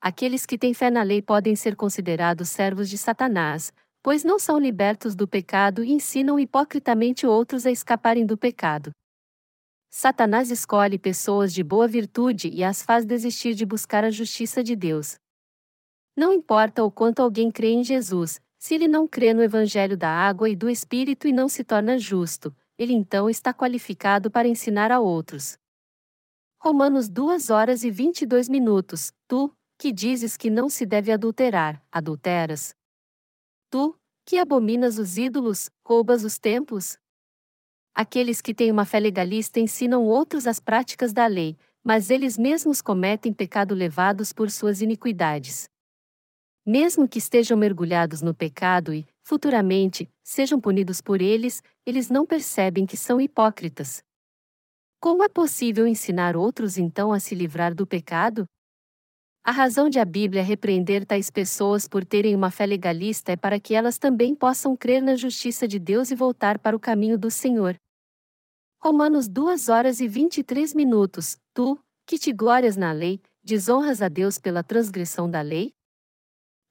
[0.00, 4.60] Aqueles que têm fé na lei podem ser considerados servos de Satanás, pois não são
[4.60, 8.92] libertos do pecado e ensinam hipocritamente outros a escaparem do pecado.
[9.90, 14.76] Satanás escolhe pessoas de boa virtude e as faz desistir de buscar a justiça de
[14.76, 15.16] Deus.
[16.16, 20.08] Não importa o quanto alguém crê em Jesus, se ele não crê no Evangelho da
[20.08, 24.90] água e do Espírito e não se torna justo, ele então está qualificado para ensinar
[24.92, 25.58] a outros.
[26.58, 29.12] Romanos 2 horas e 22 minutos.
[29.28, 32.74] Tu, que dizes que não se deve adulterar, adulteras.
[33.68, 33.94] Tu,
[34.24, 36.96] que abominas os ídolos, roubas os templos.
[37.94, 42.80] Aqueles que têm uma fé legalista ensinam outros as práticas da lei, mas eles mesmos
[42.80, 45.68] cometem pecado levados por suas iniquidades.
[46.66, 52.86] Mesmo que estejam mergulhados no pecado e, futuramente, sejam punidos por eles, eles não percebem
[52.86, 54.02] que são hipócritas.
[54.98, 58.46] Como é possível ensinar outros então a se livrar do pecado?
[59.44, 63.60] A razão de a Bíblia repreender tais pessoas por terem uma fé legalista é para
[63.60, 67.30] que elas também possam crer na justiça de Deus e voltar para o caminho do
[67.30, 67.78] Senhor.
[68.80, 71.36] Romanos 2 horas e 23 minutos.
[71.52, 75.74] Tu, que te glórias na lei, desonras a Deus pela transgressão da lei?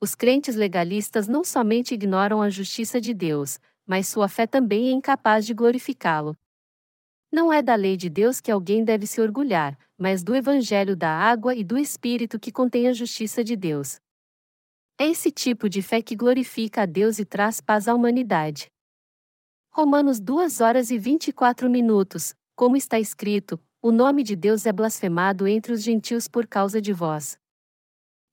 [0.03, 4.91] Os crentes legalistas não somente ignoram a justiça de Deus, mas sua fé também é
[4.91, 6.37] incapaz de glorificá-lo.
[7.31, 11.09] Não é da lei de Deus que alguém deve se orgulhar, mas do Evangelho da
[11.09, 13.97] água e do Espírito que contém a justiça de Deus.
[14.99, 18.69] É esse tipo de fé que glorifica a Deus e traz paz à humanidade.
[19.71, 25.47] Romanos 2 horas e 24 minutos, como está escrito, o nome de Deus é blasfemado
[25.47, 27.41] entre os gentios por causa de vós.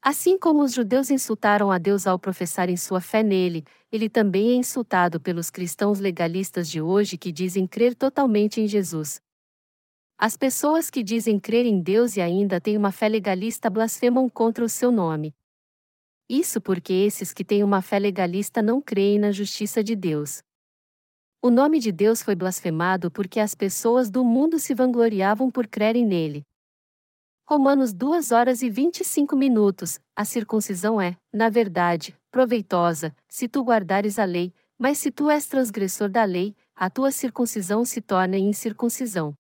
[0.03, 4.55] Assim como os judeus insultaram a Deus ao professarem sua fé nele, ele também é
[4.55, 9.21] insultado pelos cristãos legalistas de hoje que dizem crer totalmente em Jesus.
[10.17, 14.65] As pessoas que dizem crer em Deus e ainda têm uma fé legalista blasfemam contra
[14.65, 15.35] o seu nome.
[16.27, 20.43] Isso porque esses que têm uma fé legalista não creem na justiça de Deus.
[21.43, 26.07] O nome de Deus foi blasfemado porque as pessoas do mundo se vangloriavam por crerem
[26.07, 26.47] nele.
[27.53, 29.99] Romanos 2 horas e 25 minutos.
[30.15, 35.47] A circuncisão é, na verdade, proveitosa, se tu guardares a lei, mas se tu és
[35.47, 39.35] transgressor da lei, a tua circuncisão se torna incircuncisão.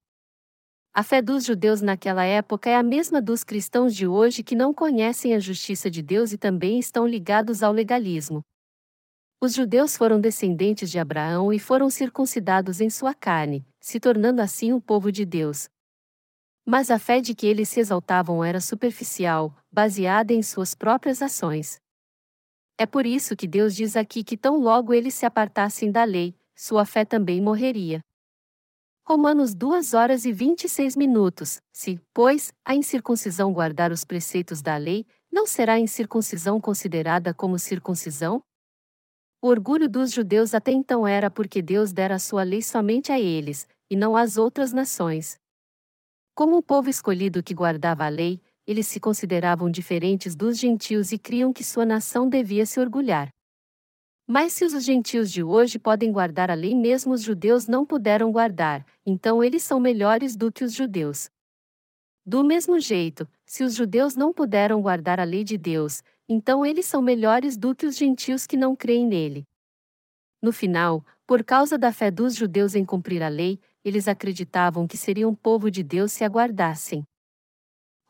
[0.92, 4.74] A fé dos judeus naquela época é a mesma dos cristãos de hoje que não
[4.74, 8.44] conhecem a justiça de Deus e também estão ligados ao legalismo.
[9.40, 14.72] Os judeus foram descendentes de Abraão e foram circuncidados em sua carne, se tornando assim
[14.72, 15.70] o povo de Deus.
[16.64, 21.80] Mas a fé de que eles se exaltavam era superficial, baseada em suas próprias ações.
[22.78, 26.34] É por isso que Deus diz aqui que tão logo eles se apartassem da lei,
[26.54, 28.04] sua fé também morreria.
[29.10, 31.60] Romanos 2 horas e 26 minutos.
[31.72, 37.58] Se, pois, a incircuncisão guardar os preceitos da lei, não será a incircuncisão considerada como
[37.58, 38.42] circuncisão?
[39.42, 43.18] O orgulho dos judeus até então era porque Deus dera a sua lei somente a
[43.18, 45.39] eles, e não às outras nações.
[46.34, 51.18] Como o povo escolhido que guardava a lei, eles se consideravam diferentes dos gentios e
[51.18, 53.28] criam que sua nação devia se orgulhar.
[54.26, 58.30] Mas se os gentios de hoje podem guardar a lei mesmo os judeus não puderam
[58.30, 61.28] guardar, então eles são melhores do que os judeus.
[62.24, 66.86] Do mesmo jeito, se os judeus não puderam guardar a lei de Deus, então eles
[66.86, 69.44] são melhores do que os gentios que não creem nele.
[70.40, 74.96] No final, por causa da fé dos judeus em cumprir a lei, eles acreditavam que
[74.96, 77.04] seriam povo de Deus se aguardassem.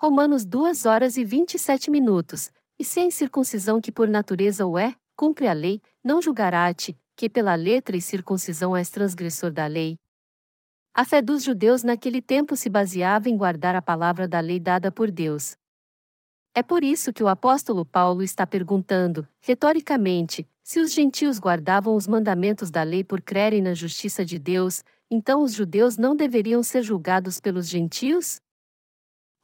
[0.00, 2.50] Romanos 2 horas e 27 minutos.
[2.78, 7.28] E se a incircuncisão que por natureza o é, cumpre a lei, não julgará-te, que
[7.28, 9.98] pela letra e circuncisão és transgressor da lei.
[10.94, 14.90] A fé dos judeus naquele tempo se baseava em guardar a palavra da lei dada
[14.90, 15.56] por Deus.
[16.54, 22.06] É por isso que o apóstolo Paulo está perguntando, retoricamente, se os gentios guardavam os
[22.06, 26.84] mandamentos da lei por crerem na justiça de Deus, então os judeus não deveriam ser
[26.84, 28.40] julgados pelos gentios?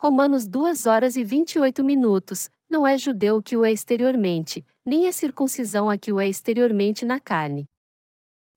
[0.00, 2.48] Romanos 2 horas e 28 minutos.
[2.70, 7.04] Não é judeu que o é exteriormente, nem é circuncisão a que o é exteriormente
[7.04, 7.66] na carne.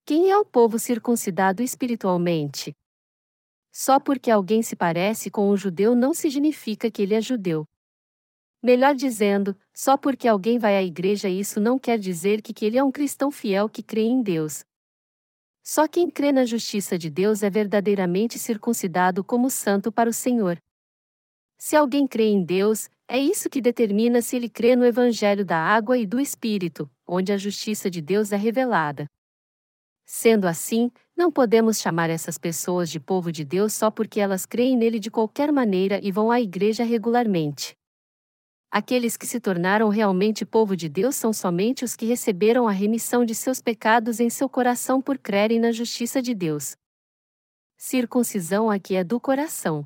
[0.06, 2.72] Quem é o povo circuncidado espiritualmente?
[3.72, 7.66] Só porque alguém se parece com um judeu não significa que ele é judeu.
[8.62, 12.76] Melhor dizendo, só porque alguém vai à igreja isso não quer dizer que, que ele
[12.76, 14.62] é um cristão fiel que crê em Deus.
[15.64, 20.58] Só quem crê na justiça de Deus é verdadeiramente circuncidado como santo para o Senhor.
[21.56, 25.56] Se alguém crê em Deus, é isso que determina se ele crê no Evangelho da
[25.56, 29.06] água e do Espírito, onde a justiça de Deus é revelada.
[30.04, 34.76] Sendo assim, não podemos chamar essas pessoas de povo de Deus só porque elas creem
[34.76, 37.79] nele de qualquer maneira e vão à igreja regularmente.
[38.70, 43.24] Aqueles que se tornaram realmente povo de Deus são somente os que receberam a remissão
[43.24, 46.76] de seus pecados em seu coração por crerem na justiça de Deus.
[47.76, 49.84] Circuncisão aqui é do coração.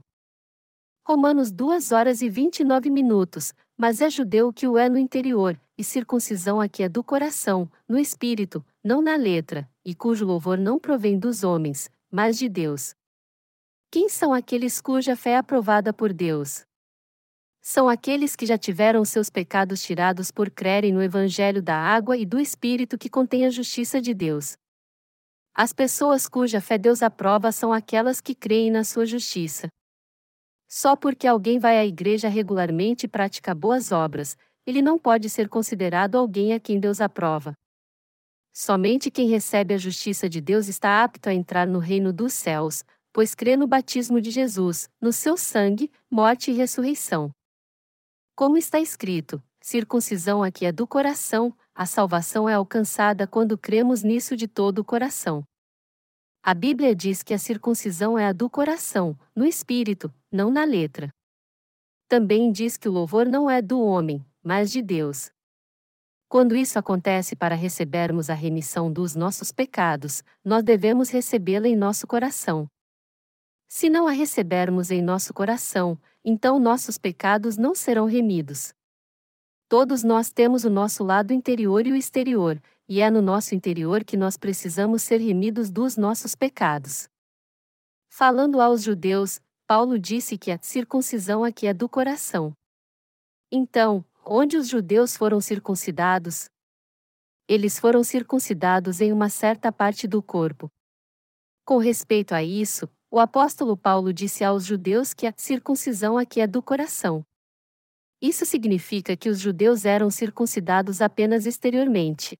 [1.06, 5.82] Romanos 2 horas e 29 minutos, mas é judeu que o é no interior, e
[5.82, 11.18] circuncisão aqui é do coração, no espírito, não na letra, e cujo louvor não provém
[11.18, 12.94] dos homens, mas de Deus.
[13.90, 16.66] Quem são aqueles cuja fé é aprovada por Deus?
[17.66, 22.26] São aqueles que já tiveram seus pecados tirados por crerem no Evangelho da água e
[22.26, 24.54] do Espírito que contém a justiça de Deus.
[25.54, 29.68] As pessoas cuja fé Deus aprova são aquelas que creem na sua justiça.
[30.68, 34.36] Só porque alguém vai à igreja regularmente e pratica boas obras,
[34.66, 37.54] ele não pode ser considerado alguém a quem Deus aprova.
[38.52, 42.84] Somente quem recebe a justiça de Deus está apto a entrar no reino dos céus,
[43.10, 47.32] pois crê no batismo de Jesus, no seu sangue, morte e ressurreição.
[48.36, 54.36] Como está escrito, circuncisão aqui é do coração, a salvação é alcançada quando cremos nisso
[54.36, 55.44] de todo o coração.
[56.42, 61.10] A Bíblia diz que a circuncisão é a do coração, no espírito, não na letra.
[62.08, 65.30] Também diz que o louvor não é do homem, mas de Deus.
[66.28, 72.04] Quando isso acontece para recebermos a remissão dos nossos pecados, nós devemos recebê-la em nosso
[72.04, 72.68] coração.
[73.76, 78.72] Se não a recebermos em nosso coração, então nossos pecados não serão remidos.
[79.68, 84.04] Todos nós temos o nosso lado interior e o exterior, e é no nosso interior
[84.04, 87.08] que nós precisamos ser remidos dos nossos pecados.
[88.08, 92.52] Falando aos judeus, Paulo disse que a circuncisão aqui é do coração.
[93.50, 96.48] Então, onde os judeus foram circuncidados?
[97.48, 100.70] Eles foram circuncidados em uma certa parte do corpo.
[101.64, 106.48] Com respeito a isso, o apóstolo Paulo disse aos judeus que a circuncisão aqui é
[106.48, 107.24] do coração.
[108.20, 112.36] Isso significa que os judeus eram circuncidados apenas exteriormente.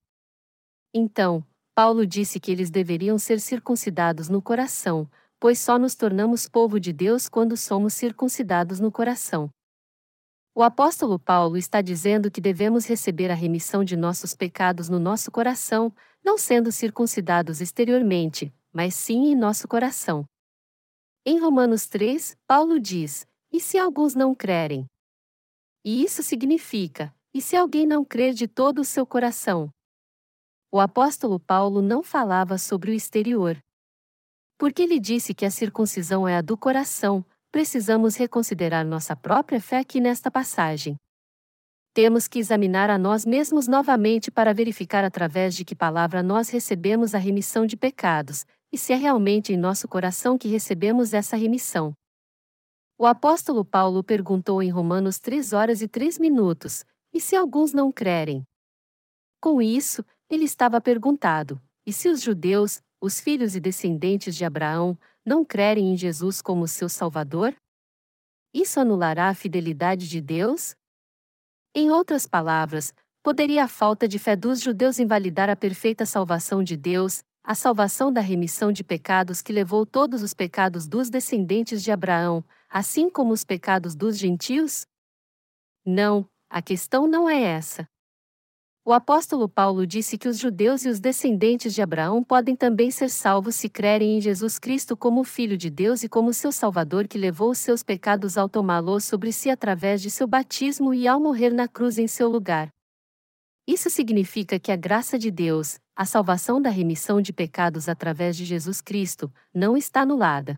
[0.93, 1.47] Então,
[1.77, 5.09] Paulo disse que eles deveriam ser circuncidados no coração,
[5.39, 9.49] pois só nos tornamos povo de Deus quando somos circuncidados no coração.
[10.57, 15.31] O apóstolo Paulo está dizendo que devemos receber a remissão de nossos pecados no nosso
[15.31, 15.95] coração,
[16.25, 20.27] não sendo circuncidados exteriormente, mas sim em nosso coração.
[21.27, 24.89] Em Romanos 3, Paulo diz: E se alguns não crerem?
[25.85, 29.73] E isso significa: e se alguém não crer de todo o seu coração?
[30.75, 33.63] o apóstolo Paulo não falava sobre o exterior.
[34.59, 39.79] Porque ele disse que a circuncisão é a do coração, precisamos reconsiderar nossa própria fé
[39.79, 40.99] aqui nesta passagem.
[41.95, 47.15] temos que examinar a nós mesmos novamente para verificar através de que palavra nós recebemos
[47.15, 48.45] a remissão de pecados,
[48.75, 51.95] e se é realmente em nosso coração que recebemos essa remissão.
[52.99, 57.93] O apóstolo Paulo perguntou em Romanos 3 horas e 3 minutos: E se alguns não
[57.93, 58.43] crerem?
[59.41, 64.99] Com isso, ele estava perguntado: E se os judeus, os filhos e descendentes de Abraão,
[65.25, 67.55] não crerem em Jesus como seu Salvador?
[68.53, 70.75] Isso anulará a fidelidade de Deus?
[71.73, 76.77] Em outras palavras, poderia a falta de fé dos judeus invalidar a perfeita salvação de
[76.77, 81.93] Deus, a salvação da remissão de pecados que levou todos os pecados dos descendentes de
[81.93, 84.87] Abraão, assim como os pecados dos gentios?
[85.85, 87.87] Não, a questão não é essa.
[88.83, 93.11] O apóstolo Paulo disse que os judeus e os descendentes de Abraão podem também ser
[93.11, 97.19] salvos se crerem em Jesus Cristo como Filho de Deus e como seu Salvador que
[97.19, 101.51] levou os seus pecados ao tomá-los sobre si através de seu batismo e ao morrer
[101.51, 102.69] na cruz em seu lugar.
[103.67, 108.45] Isso significa que a graça de Deus, a salvação da remissão de pecados através de
[108.45, 110.55] Jesus Cristo, não está anulada.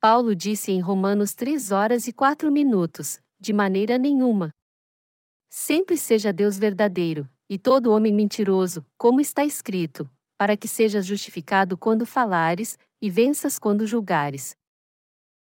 [0.00, 4.50] Paulo disse em Romanos 3 horas e 4 minutos: de maneira nenhuma.
[5.48, 11.78] Sempre seja Deus verdadeiro, e todo homem mentiroso, como está escrito, para que sejas justificado
[11.78, 14.56] quando falares, e venças quando julgares.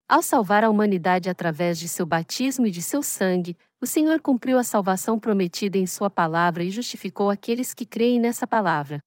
[0.08, 4.60] Ao salvar a humanidade através de seu batismo e de seu sangue, o Senhor cumpriu
[4.60, 9.00] a salvação prometida em Sua palavra e justificou aqueles que creem nessa palavra.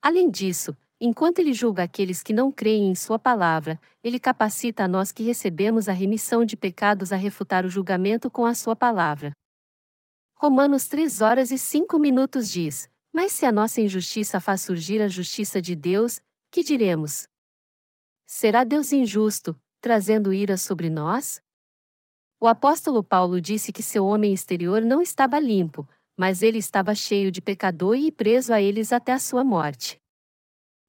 [0.00, 4.88] Além disso, enquanto Ele julga aqueles que não creem em Sua palavra, Ele capacita a
[4.88, 9.32] nós que recebemos a remissão de pecados a refutar o julgamento com a Sua palavra.
[10.34, 15.08] Romanos 3 horas e 5 minutos diz: Mas se a nossa injustiça faz surgir a
[15.08, 17.28] justiça de Deus, que diremos?
[18.26, 21.43] Será Deus injusto, trazendo ira sobre nós?
[22.44, 27.32] O apóstolo Paulo disse que seu homem exterior não estava limpo, mas ele estava cheio
[27.32, 29.98] de pecador e preso a eles até a sua morte.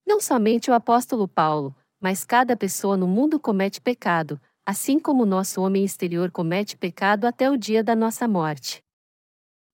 [0.05, 5.25] Não somente o apóstolo Paulo, mas cada pessoa no mundo comete pecado, assim como o
[5.25, 8.83] nosso homem exterior comete pecado até o dia da nossa morte.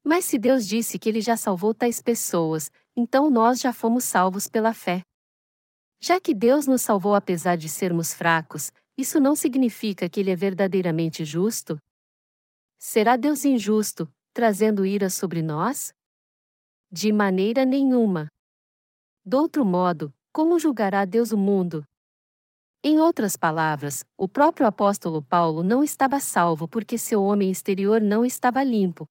[0.04, 4.48] Mas se Deus disse que Ele já salvou tais pessoas, então nós já fomos salvos
[4.48, 5.02] pela fé.
[6.00, 8.72] Já que Deus nos salvou apesar de sermos fracos,
[9.02, 11.78] isso não significa que Ele é verdadeiramente justo?
[12.80, 15.94] Será Deus injusto, trazendo ira sobre nós?
[16.90, 18.28] De maneira nenhuma.
[19.26, 21.86] Do outro modo, como julgará Deus o mundo?
[22.84, 28.26] Em outras palavras, o próprio apóstolo Paulo não estava salvo porque seu homem exterior não
[28.26, 29.08] estava limpo,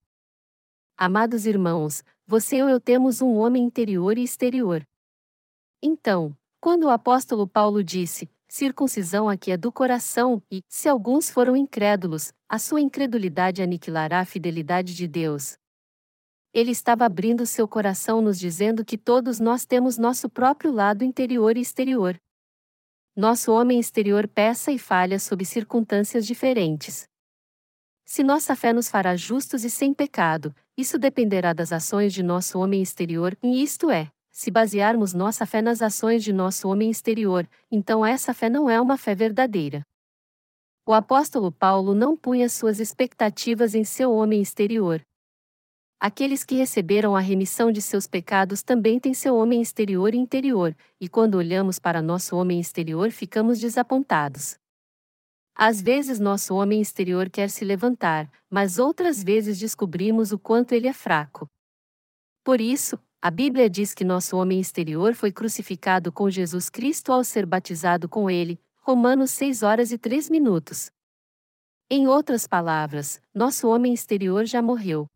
[1.03, 4.86] Amados irmãos, você ou eu temos um homem interior e exterior.
[5.82, 11.57] Então, quando o apóstolo Paulo disse: circuncisão aqui é do coração, e, se alguns foram
[11.57, 15.57] incrédulos, a sua incredulidade aniquilará a fidelidade de Deus.
[16.53, 21.57] Ele estava abrindo seu coração nos dizendo que todos nós temos nosso próprio lado interior
[21.57, 22.20] e exterior.
[23.16, 27.09] Nosso homem exterior peça e falha sob circunstâncias diferentes.
[28.05, 32.59] Se nossa fé nos fará justos e sem pecado, isso dependerá das ações de nosso
[32.59, 34.11] homem exterior, e isto é,
[34.41, 38.80] se basearmos nossa fé nas ações de nosso homem exterior, então essa fé não é
[38.80, 39.86] uma fé verdadeira.
[40.86, 45.05] O apóstolo Paulo não punha suas expectativas em seu homem exterior.
[46.01, 50.74] Aqueles que receberam a remissão de seus pecados também têm seu homem exterior e interior,
[50.99, 54.56] e quando olhamos para nosso homem exterior ficamos desapontados.
[55.55, 60.89] Às vezes nosso homem exterior quer se levantar, mas outras vezes descobrimos o quanto ele
[60.89, 61.47] é fraco.
[62.43, 67.22] Por isso, a Bíblia diz que nosso homem exterior foi crucificado com Jesus Cristo ao
[67.22, 70.90] ser batizado com ele, Romanos 6 horas e 3 minutos.
[71.90, 75.06] Em outras palavras, nosso homem exterior já morreu.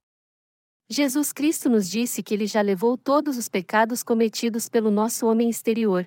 [0.86, 5.48] Jesus Cristo nos disse que ele já levou todos os pecados cometidos pelo nosso homem
[5.48, 6.06] exterior.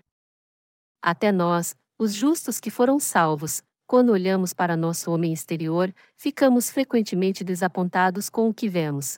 [1.01, 7.43] Até nós, os justos que foram salvos, quando olhamos para nosso homem exterior, ficamos frequentemente
[7.43, 9.17] desapontados com o que vemos.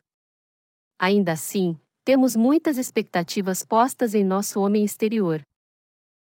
[0.97, 1.77] Ainda assim,
[2.09, 5.45] temos muitas expectativas postas em nosso homem exterior.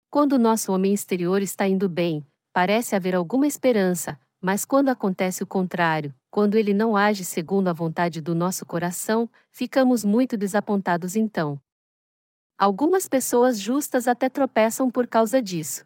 [0.10, 5.48] Quando nosso homem exterior está indo bem, parece haver alguma esperança, mas quando acontece o
[5.48, 11.58] contrário, quando ele não age segundo a vontade do nosso coração, ficamos muito desapontados então.
[12.58, 15.86] Algumas pessoas justas até tropeçam por causa disso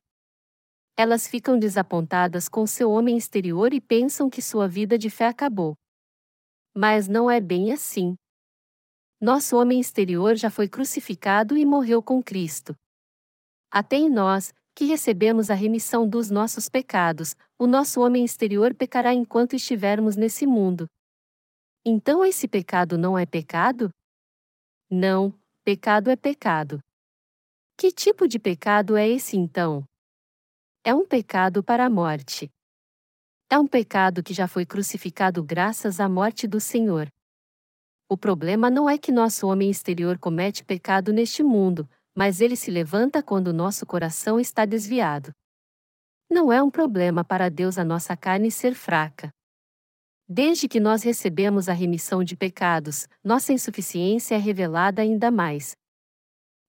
[0.97, 5.75] elas ficam desapontadas com seu homem exterior e pensam que sua vida de fé acabou.
[6.75, 8.15] Mas não é bem assim.
[9.23, 12.75] Nosso homem exterior já foi crucificado e morreu com Cristo.
[13.71, 19.13] Até em nós, que recebemos a remissão dos nossos pecados, o nosso homem exterior pecará
[19.13, 20.87] enquanto estivermos nesse mundo.
[21.85, 23.89] Então esse pecado não é pecado?
[24.91, 25.33] Não,
[25.63, 26.81] pecado é pecado.
[27.77, 29.85] Que tipo de pecado é esse então?
[30.83, 32.51] É um pecado para a morte.
[33.49, 37.07] É um pecado que já foi crucificado graças à morte do Senhor.
[38.13, 42.69] O problema não é que nosso homem exterior comete pecado neste mundo, mas ele se
[42.69, 45.33] levanta quando nosso coração está desviado.
[46.29, 49.33] Não é um problema para Deus a nossa carne ser fraca.
[50.29, 55.75] Desde que nós recebemos a remissão de pecados, nossa insuficiência é revelada ainda mais.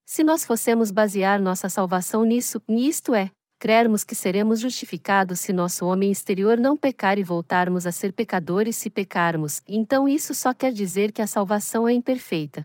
[0.07, 3.31] Se nós fossemos basear nossa salvação nisso, nisto é,
[3.65, 8.77] crermos que seremos justificados se nosso homem exterior não pecar e voltarmos a ser pecadores
[8.77, 12.63] se pecarmos, então isso só quer dizer que a salvação é imperfeita.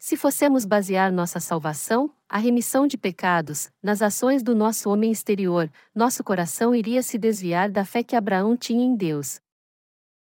[0.00, 5.70] Se fossemos basear nossa salvação, a remissão de pecados, nas ações do nosso homem exterior,
[5.94, 9.40] nosso coração iria se desviar da fé que Abraão tinha em Deus.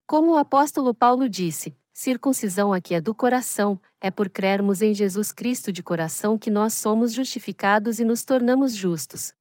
[0.08, 5.34] Como o apóstolo Paulo disse, circuncisão aqui é do coração, é por crermos em Jesus
[5.34, 9.36] Cristo de coração que nós somos justificados e nos tornamos justos.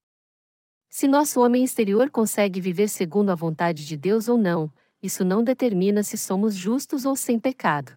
[0.99, 5.45] Se nosso homem exterior consegue viver segundo a vontade de Deus ou não, isso não
[5.45, 7.93] determina se somos justos ou sem pecado.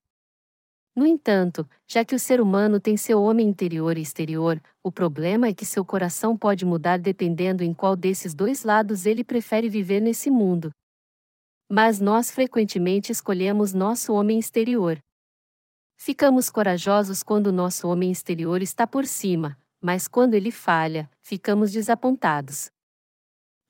[0.94, 5.48] No entanto, já que o ser humano tem seu homem interior e exterior, o problema
[5.48, 10.02] é que seu coração pode mudar dependendo em qual desses dois lados ele prefere viver
[10.02, 10.70] nesse mundo.
[11.72, 15.00] Mas nós frequentemente escolhemos nosso homem exterior.
[15.96, 22.70] Ficamos corajosos quando nosso homem exterior está por cima, mas quando ele falha, ficamos desapontados.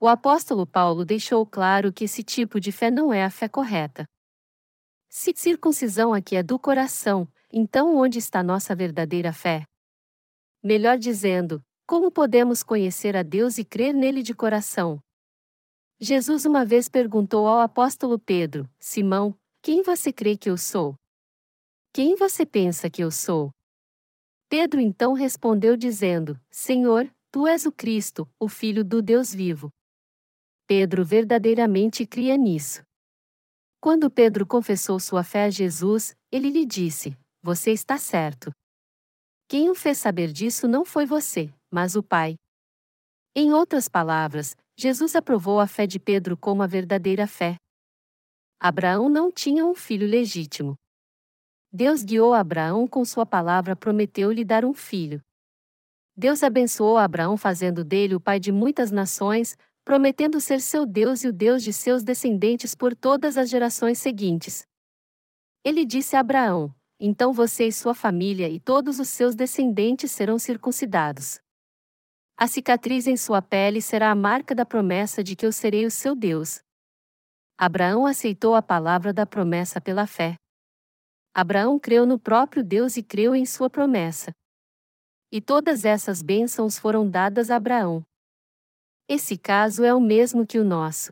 [0.02, 4.08] O apóstolo Paulo deixou claro que esse tipo de fé não é a fé correta.
[5.10, 9.66] Se circuncisão aqui é do coração, então onde está nossa verdadeira fé?
[10.64, 15.02] Melhor dizendo, como podemos conhecer a Deus e crer nele de coração?
[16.00, 20.96] Jesus uma vez perguntou ao apóstolo Pedro: Simão, quem você crê que eu sou?
[21.92, 23.54] Quem você pensa que eu sou?
[24.48, 29.70] Pedro então respondeu dizendo: Senhor, tu és o Cristo, o Filho do Deus vivo.
[30.70, 32.84] Pedro verdadeiramente cria nisso.
[33.82, 38.52] Quando Pedro confessou sua fé a Jesus, ele lhe disse: Você está certo.
[39.48, 42.36] Quem o fez saber disso não foi você, mas o Pai.
[43.36, 47.56] Em outras palavras, Jesus aprovou a fé de Pedro como a verdadeira fé.
[48.60, 50.76] Abraão não tinha um filho legítimo.
[51.74, 55.20] Deus guiou Abraão com sua palavra, prometeu-lhe dar um filho.
[56.16, 59.58] Deus abençoou Abraão fazendo dele o pai de muitas nações,
[59.90, 64.62] prometendo ser seu Deus e o Deus de seus descendentes por todas as gerações seguintes.
[65.66, 70.38] Ele disse a Abraão: Então você e sua família e todos os seus descendentes serão
[70.38, 71.40] circuncidados.
[72.38, 75.92] A cicatriz em sua pele será a marca da promessa de que eu serei o
[75.92, 76.62] seu Deus.
[77.58, 80.36] Abraão aceitou a palavra da promessa pela fé.
[81.34, 84.32] Abraão creu no próprio Deus e creu em sua promessa.
[85.32, 88.06] E todas essas bênçãos foram dadas a Abraão.
[89.10, 91.12] Esse caso é o mesmo que o nosso.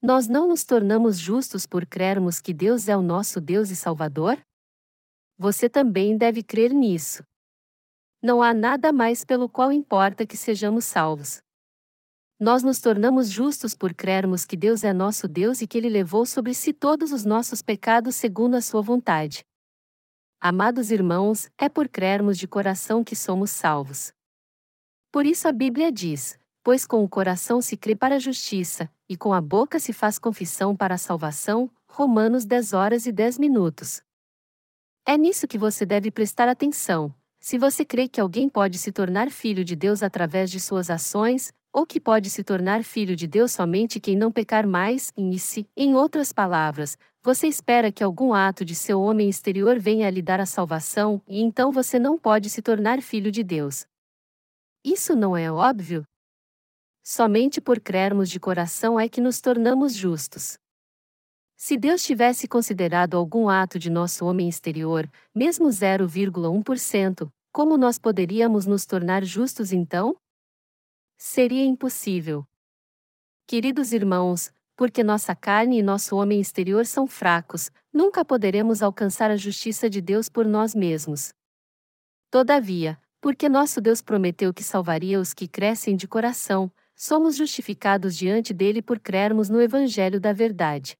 [0.00, 4.38] Nós não nos tornamos justos por crermos que Deus é o nosso Deus e Salvador?
[5.36, 7.24] Você também deve crer nisso
[8.22, 11.42] não há nada mais pelo qual importa que sejamos salvos.
[12.38, 16.24] Nós nos tornamos justos por crermos que Deus é nosso Deus e que Ele levou
[16.24, 19.44] sobre si todos os nossos pecados segundo a Sua vontade.
[20.40, 24.12] Amados irmãos, é por crermos de coração que somos salvos.
[25.12, 29.16] Por isso a Bíblia diz: Pois com o coração se crê para a justiça, e
[29.16, 31.70] com a boca se faz confissão para a salvação.
[31.88, 34.02] Romanos 10 horas e 10 minutos.
[35.04, 39.30] É nisso que você deve prestar atenção, se você crê que alguém pode se tornar
[39.30, 43.52] filho de Deus através de suas ações, ou que pode se tornar filho de Deus
[43.52, 48.62] somente quem não pecar mais, em si, em outras palavras, você espera que algum ato
[48.62, 52.60] de seu homem exterior venha lhe dar a salvação, e então você não pode se
[52.60, 53.86] tornar filho de Deus.
[54.84, 56.04] Isso não é óbvio?
[57.02, 60.58] Somente por crermos de coração é que nos tornamos justos.
[61.56, 68.64] Se Deus tivesse considerado algum ato de nosso homem exterior, mesmo 0,1%, como nós poderíamos
[68.64, 70.16] nos tornar justos então?
[71.18, 72.46] Seria impossível.
[73.46, 79.36] Queridos irmãos, porque nossa carne e nosso homem exterior são fracos, nunca poderemos alcançar a
[79.36, 81.34] justiça de Deus por nós mesmos.
[82.30, 88.52] Todavia, porque nosso Deus prometeu que salvaria os que crescem de coração, somos justificados diante
[88.52, 90.96] dele por crermos no Evangelho da Verdade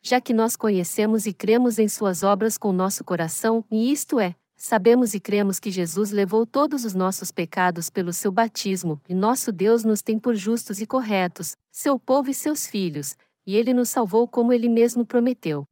[0.00, 4.34] já que nós conhecemos e cremos em Suas obras com nosso coração, e isto é,
[4.56, 9.52] sabemos e cremos que Jesus levou todos os nossos pecados pelo seu batismo, e nosso
[9.52, 13.16] Deus nos tem por justos e corretos, seu povo e seus filhos,
[13.46, 15.64] e ele nos salvou como ele mesmo prometeu.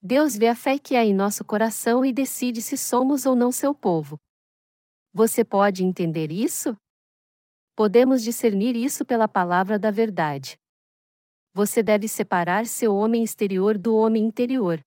[0.00, 3.50] Deus vê a fé que há em nosso coração e decide se somos ou não
[3.50, 4.18] seu povo.
[5.14, 6.76] Você pode entender isso?
[7.76, 10.56] Podemos discernir isso pela palavra da verdade.
[11.52, 14.80] Você deve separar seu homem exterior do homem interior.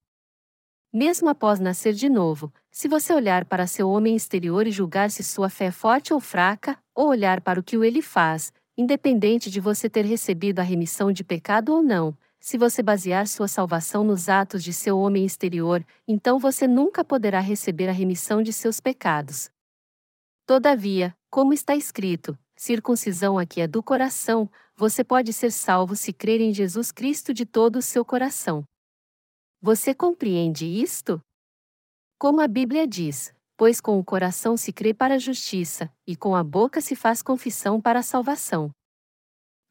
[0.93, 5.21] Mesmo após nascer de novo, se você olhar para seu homem exterior e julgar se
[5.21, 9.59] sua fé é forte ou fraca, ou olhar para o que ele faz, independente de
[9.59, 14.29] você ter recebido a remissão de pecado ou não, se você basear sua salvação nos
[14.29, 19.49] atos de seu homem exterior, então você nunca poderá receber a remissão de seus pecados.
[20.45, 26.41] Todavia, como está escrito, circuncisão aqui é do coração, você pode ser salvo se crer
[26.41, 28.63] em Jesus Cristo de todo o seu coração.
[29.61, 31.21] Você compreende isto?
[32.19, 36.35] Como a Bíblia diz, pois com o coração se crê para a justiça, e com
[36.35, 38.71] a boca se faz confissão para a salvação.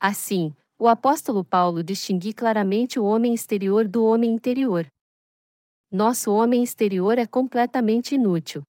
[0.00, 4.86] Assim, o apóstolo Paulo distingue claramente o homem exterior do homem interior.
[5.90, 8.62] Nosso homem exterior é completamente inútil.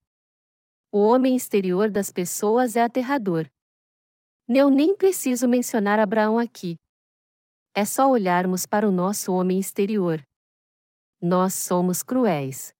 [0.91, 3.47] O homem exterior das pessoas é aterrador.
[4.49, 6.75] Eu nem preciso mencionar Abraão aqui.
[7.75, 10.21] É só olharmos para o nosso homem exterior.
[11.21, 12.73] Nós somos cruéis.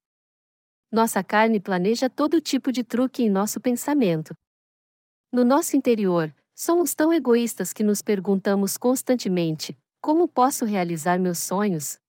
[0.92, 4.34] Nossa carne planeja todo tipo de truque em nosso pensamento.
[5.32, 12.00] No nosso interior, Somos tão egoístas que nos perguntamos constantemente: como posso realizar meus sonhos?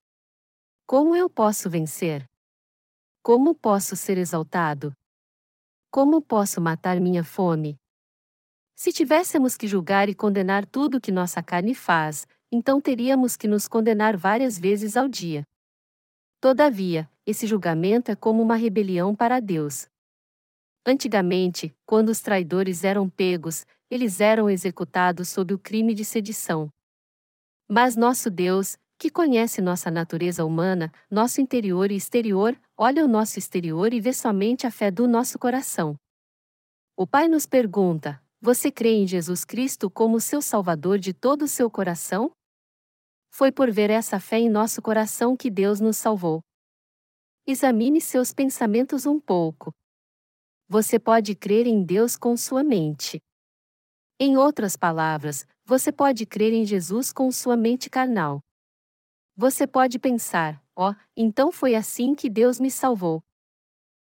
[0.87, 2.25] Como eu posso vencer?
[3.23, 4.91] Como posso ser exaltado?
[5.91, 7.77] Como posso matar minha fome?
[8.81, 13.67] Se tivéssemos que julgar e condenar tudo que nossa carne faz, então teríamos que nos
[13.67, 15.43] condenar várias vezes ao dia.
[16.41, 19.89] Todavia, esse julgamento é como uma rebelião para Deus.
[20.87, 26.73] Antigamente, quando os traidores eram pegos, eles eram executados sob o crime de sedição.
[27.69, 33.41] Mas nosso Deus, que conhece nossa natureza humana, nosso interior e exterior, olha o nosso
[33.41, 35.97] exterior e vê somente a fé do nosso coração.
[36.97, 41.49] O Pai nos pergunta: Você crê em Jesus Cristo como seu Salvador de todo o
[41.49, 42.31] seu coração?
[43.31, 46.41] Foi por ver essa fé em nosso coração que Deus nos salvou.
[47.45, 49.75] Examine seus pensamentos um pouco.
[50.69, 53.21] Você pode crer em Deus com sua mente.
[54.21, 58.41] Em outras palavras, você pode crer em Jesus com sua mente carnal.
[59.37, 63.21] Você pode pensar, ó, oh, então foi assim que Deus me salvou.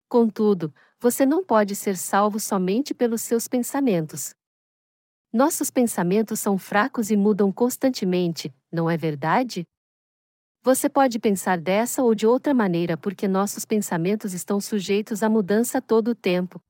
[0.07, 4.35] Contudo, você não pode ser salvo somente pelos seus pensamentos.
[5.31, 9.63] Nossos pensamentos são fracos e mudam constantemente, não é verdade?
[10.61, 15.81] Você pode pensar dessa ou de outra maneira porque nossos pensamentos estão sujeitos à mudança
[15.81, 16.61] todo o tempo.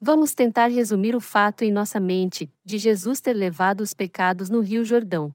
[0.00, 4.60] Vamos tentar resumir o fato em nossa mente de Jesus ter levado os pecados no
[4.60, 5.30] Rio Jordão.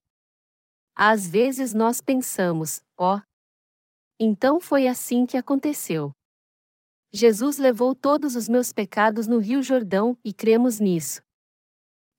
[0.95, 3.17] Às vezes nós pensamos, ó.
[3.17, 3.21] Oh,
[4.19, 6.11] então foi assim que aconteceu.
[7.11, 11.23] Jesus levou todos os meus pecados no Rio Jordão e cremos nisso.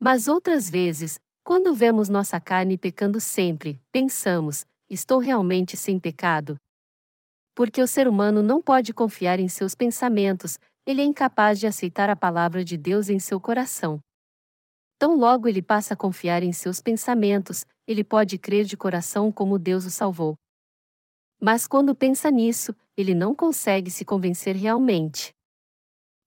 [0.00, 6.56] Mas outras vezes, quando vemos nossa carne pecando sempre, pensamos: estou realmente sem pecado?
[7.54, 12.10] Porque o ser humano não pode confiar em seus pensamentos, ele é incapaz de aceitar
[12.10, 14.00] a palavra de Deus em seu coração.
[14.98, 19.56] Tão logo ele passa a confiar em seus pensamentos, ele pode crer de coração como
[19.56, 20.34] Deus o salvou.
[21.40, 25.34] Mas quando pensa nisso, ele não consegue se convencer realmente.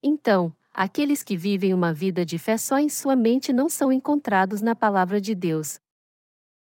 [0.01, 4.61] Então, aqueles que vivem uma vida de fé só em sua mente não são encontrados
[4.61, 5.79] na palavra de Deus.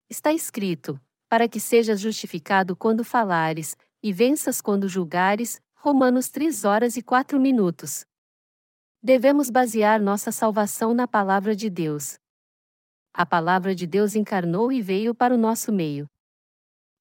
[0.07, 6.95] Está escrito: para que sejas justificado quando falares, e venças quando julgares, Romanos 3 horas
[6.95, 8.05] e 4 minutos.
[9.01, 12.19] Devemos basear nossa salvação na palavra de Deus.
[13.13, 16.09] A palavra de Deus encarnou e veio para o nosso meio.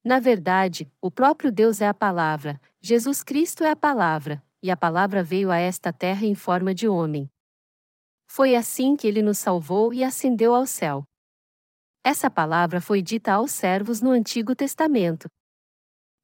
[0.05, 4.77] Na verdade, o próprio Deus é a palavra, Jesus Cristo é a palavra, e a
[4.77, 7.31] palavra veio a esta terra em forma de homem.
[8.27, 11.05] Foi assim que ele nos salvou e ascendeu ao céu.
[12.05, 15.27] Essa palavra foi dita aos servos no Antigo Testamento.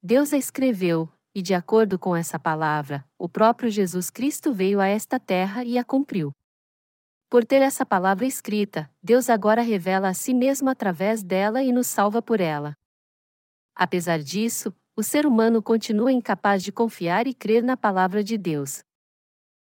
[0.03, 4.85] Deus a escreveu, e de acordo com essa palavra, o próprio Jesus Cristo veio a
[4.85, 6.31] esta terra e a cumpriu.
[7.27, 11.87] Por ter essa palavra escrita, Deus agora revela a si mesmo através dela e nos
[11.87, 12.77] salva por ela.
[13.75, 18.83] Apesar disso, o ser humano continua incapaz de confiar e crer na palavra de Deus.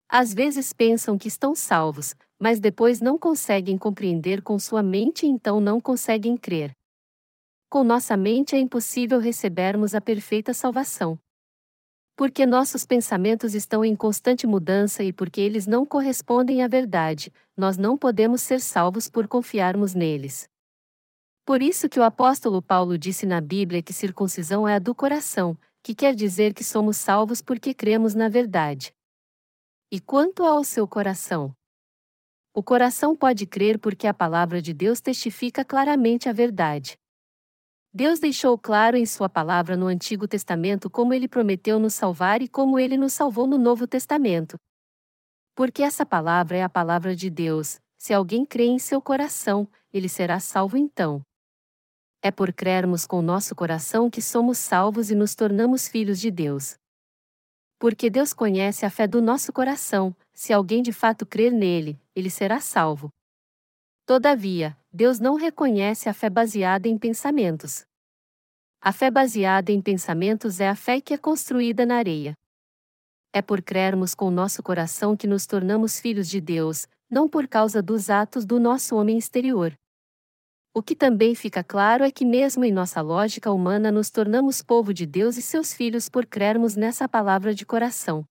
[0.07, 5.29] Às vezes pensam que estão salvos, mas depois não conseguem compreender com sua mente e
[5.29, 6.75] então não conseguem crer.
[7.69, 11.19] Com nossa mente é impossível recebermos a perfeita salvação.
[12.15, 17.77] Porque nossos pensamentos estão em constante mudança e porque eles não correspondem à verdade, nós
[17.77, 20.49] não podemos ser salvos por confiarmos neles.
[21.49, 25.57] Por isso que o apóstolo Paulo disse na Bíblia que circuncisão é a do coração,
[25.81, 28.93] que quer dizer que somos salvos porque cremos na verdade.
[29.91, 31.51] E quanto ao seu coração?
[32.53, 36.99] O coração pode crer porque a palavra de Deus testifica claramente a verdade.
[37.91, 42.47] Deus deixou claro em Sua palavra no Antigo Testamento como Ele prometeu nos salvar e
[42.47, 44.55] como Ele nos salvou no Novo Testamento.
[45.55, 50.07] Porque essa palavra é a palavra de Deus, se alguém crê em seu coração, ele
[50.07, 51.25] será salvo então.
[52.21, 56.75] É por crermos com nosso coração que somos salvos e nos tornamos filhos de Deus.
[57.79, 62.29] Porque Deus conhece a fé do nosso coração, se alguém de fato crer nele, ele
[62.29, 63.09] será salvo.
[64.05, 67.85] Todavia, Deus não reconhece a fé baseada em pensamentos.
[68.81, 72.33] A fé baseada em pensamentos é a fé que é construída na areia.
[73.31, 77.81] É por crermos com nosso coração que nos tornamos filhos de Deus, não por causa
[77.81, 79.73] dos atos do nosso homem exterior.
[80.79, 84.93] O que também fica claro é que, mesmo em nossa lógica humana, nos tornamos povo
[84.93, 88.23] de Deus e seus filhos por crermos nessa palavra de coração.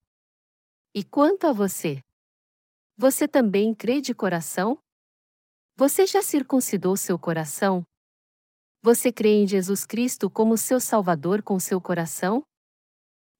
[0.91, 2.03] E quanto a você?
[2.97, 4.79] Você também crê de coração?
[5.75, 7.83] Você já circuncidou seu coração?
[8.81, 12.41] Você crê em Jesus Cristo como seu Salvador com seu coração?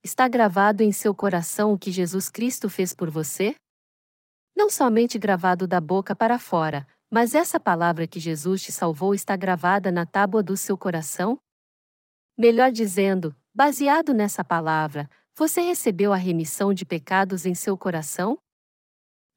[0.04, 3.56] Está gravado em seu coração o que Jesus Cristo fez por você?
[4.56, 9.36] Não somente gravado da boca para fora, mas essa palavra que Jesus te salvou está
[9.36, 11.40] gravada na tábua do seu coração?
[12.38, 18.38] Melhor dizendo, baseado nessa palavra, você recebeu a remissão de pecados em seu coração?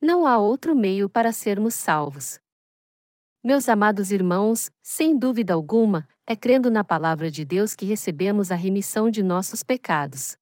[0.00, 2.38] Não há outro meio para sermos salvos.
[3.42, 8.54] Meus amados irmãos, sem dúvida alguma, é crendo na palavra de Deus que recebemos a
[8.54, 10.36] remissão de nossos pecados.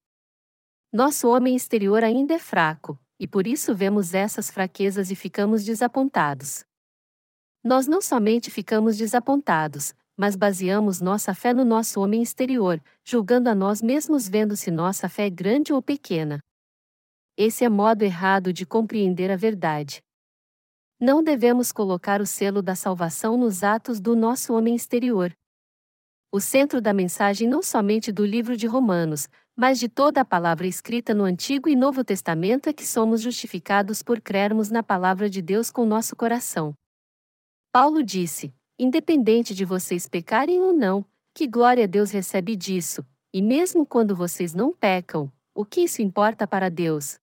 [0.93, 6.65] Nosso homem exterior ainda é fraco, e por isso vemos essas fraquezas e ficamos desapontados.
[7.63, 13.55] Nós não somente ficamos desapontados, mas baseamos nossa fé no nosso homem exterior, julgando a
[13.55, 16.41] nós mesmos vendo se nossa fé é grande ou pequena.
[17.37, 20.03] Esse é modo errado de compreender a verdade.
[20.99, 25.33] Não devemos colocar o selo da salvação nos atos do nosso homem exterior.
[26.33, 30.67] O centro da mensagem não somente do livro de Romanos, mas de toda a palavra
[30.67, 35.43] escrita no Antigo e Novo Testamento é que somos justificados por crermos na palavra de
[35.43, 36.75] Deus com nosso coração.
[37.73, 43.87] Paulo disse: independente de vocês pecarem ou não, que glória Deus recebe disso, e mesmo
[43.87, 47.21] quando vocês não pecam, o que isso importa para Deus?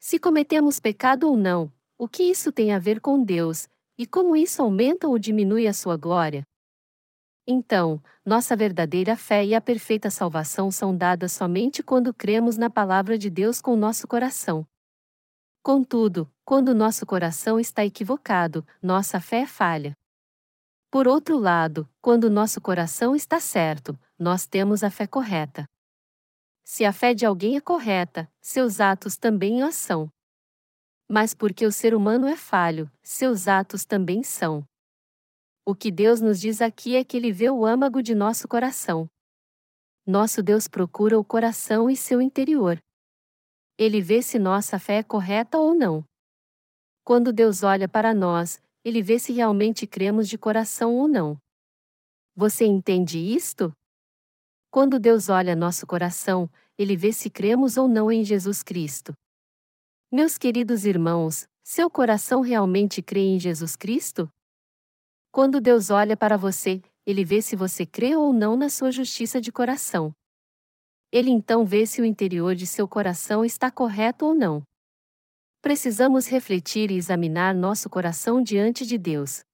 [0.00, 4.34] Se cometemos pecado ou não, o que isso tem a ver com Deus, e como
[4.34, 6.44] isso aumenta ou diminui a sua glória?
[7.46, 13.16] Então, nossa verdadeira fé e a perfeita salvação são dadas somente quando cremos na palavra
[13.16, 14.66] de Deus com nosso coração.
[15.64, 19.96] Contudo, quando nosso coração está equivocado, nossa fé falha.
[20.90, 25.66] Por outro lado, quando nosso coração está certo, nós temos a fé correta.
[26.62, 30.12] Se a fé de alguém é correta, seus atos também o são.
[31.08, 34.68] Mas porque o ser humano é falho, seus atos também são.
[35.64, 39.08] O que Deus nos diz aqui é que Ele vê o âmago de nosso coração.
[40.06, 42.83] Nosso Deus procura o coração e seu interior.
[43.76, 46.04] Ele vê se nossa fé é correta ou não.
[47.02, 51.36] Quando Deus olha para nós, Ele vê se realmente cremos de coração ou não.
[52.36, 53.72] Você entende isto?
[54.70, 56.48] Quando Deus olha nosso coração,
[56.78, 59.12] Ele vê se cremos ou não em Jesus Cristo.
[60.10, 64.28] Meus queridos irmãos, seu coração realmente crê em Jesus Cristo?
[65.32, 69.40] Quando Deus olha para você, ele vê se você crê ou não na sua justiça
[69.40, 70.14] de coração.
[71.14, 74.64] Ele então vê se o interior de seu coração está correto ou não.
[75.62, 79.44] Precisamos refletir e examinar nosso coração diante de Deus.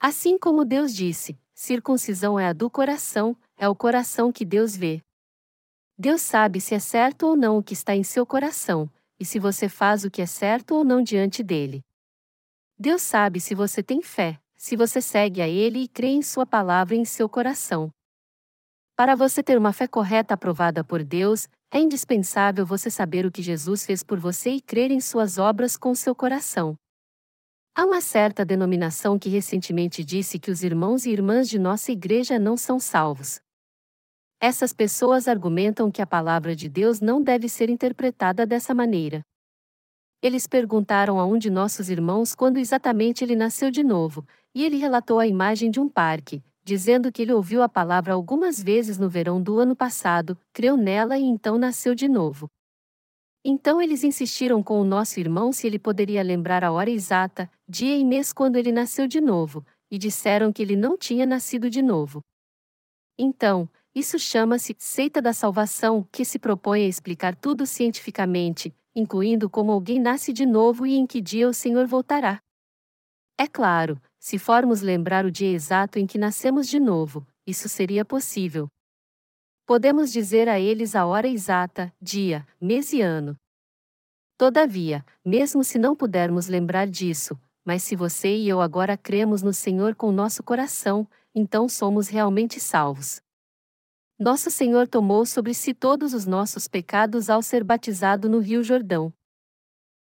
[0.00, 5.00] Assim como Deus disse, circuncisão é a do coração, é o coração que Deus vê.
[5.96, 9.38] Deus sabe se é certo ou não o que está em seu coração, e se
[9.38, 11.82] você faz o que é certo ou não diante dele.
[12.76, 16.44] Deus sabe se você tem fé, se você segue a Ele e crê em Sua
[16.44, 17.92] palavra em seu coração.
[18.96, 23.42] Para você ter uma fé correta aprovada por Deus, é indispensável você saber o que
[23.42, 26.76] Jesus fez por você e crer em Suas obras com seu coração.
[27.74, 32.38] Há uma certa denominação que recentemente disse que os irmãos e irmãs de nossa igreja
[32.38, 33.40] não são salvos.
[34.40, 39.22] Essas pessoas argumentam que a palavra de Deus não deve ser interpretada dessa maneira.
[40.22, 44.76] Eles perguntaram a um de nossos irmãos quando exatamente ele nasceu de novo, e ele
[44.76, 49.08] relatou a imagem de um parque, dizendo que ele ouviu a palavra algumas vezes no
[49.08, 52.48] verão do ano passado, creu nela e então nasceu de novo.
[53.44, 57.96] Então eles insistiram com o nosso irmão se ele poderia lembrar a hora exata, dia
[57.96, 61.82] e mês quando ele nasceu de novo, e disseram que ele não tinha nascido de
[61.82, 62.22] novo.
[63.18, 69.70] Então, Isso chama-se seita da salvação, que se propõe a explicar tudo cientificamente, incluindo como
[69.70, 72.40] alguém nasce de novo e em que dia o Senhor voltará.
[73.38, 78.06] É claro, se formos lembrar o dia exato em que nascemos de novo, isso seria
[78.06, 78.68] possível.
[79.66, 83.36] Podemos dizer a eles a hora exata, dia, mês e ano.
[84.38, 89.52] Todavia, mesmo se não pudermos lembrar disso, mas se você e eu agora cremos no
[89.52, 93.20] Senhor com nosso coração, então somos realmente salvos.
[94.18, 99.12] Nosso Senhor tomou sobre si todos os nossos pecados ao ser batizado no Rio Jordão.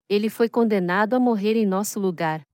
[0.09, 2.47] Ele foi condenado a morrer em nosso lugar.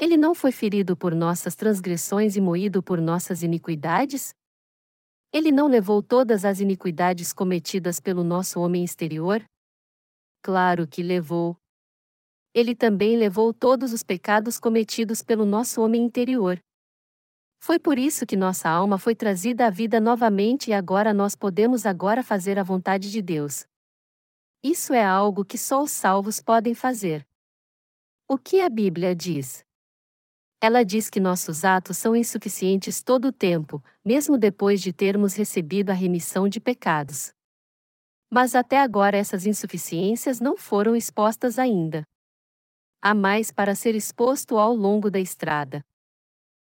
[0.00, 4.32] Ele não foi ferido por nossas transgressões e moído por nossas iniquidades?
[5.30, 9.44] Ele não levou todas as iniquidades cometidas pelo nosso homem exterior?
[10.42, 11.54] Claro que levou.
[12.54, 16.58] Ele também levou todos os pecados cometidos pelo nosso homem interior.
[17.62, 21.84] Foi por isso que nossa alma foi trazida à vida novamente e agora nós podemos
[21.84, 23.66] agora fazer a vontade de Deus.
[24.64, 27.22] Isso é algo que só os salvos podem fazer.
[28.26, 29.62] O que a Bíblia diz?
[30.62, 35.88] Ela diz que nossos atos são insuficientes todo o tempo, mesmo depois de termos recebido
[35.88, 37.32] a remissão de pecados.
[38.30, 42.06] Mas até agora essas insuficiências não foram expostas ainda.
[43.00, 45.82] Há mais para ser exposto ao longo da estrada.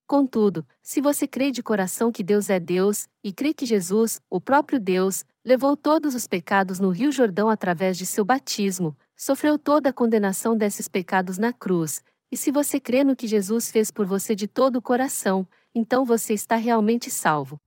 [0.07, 4.39] Contudo, se você crê de coração que Deus é Deus, e crê que Jesus, o
[4.39, 9.89] próprio Deus, levou todos os pecados no Rio Jordão através de seu batismo, sofreu toda
[9.89, 14.07] a condenação desses pecados na cruz, e se você crê no que Jesus fez por
[14.07, 17.61] você de todo o coração, então você está realmente salvo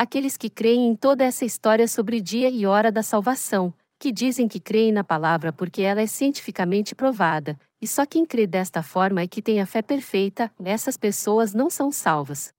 [0.00, 4.48] aqueles que creem em toda essa história sobre dia e hora da salvação, que dizem
[4.48, 9.20] que creem na palavra porque ela é cientificamente provada, e só quem crê desta forma
[9.20, 12.50] é que tem a fé perfeita, essas pessoas não são salvas.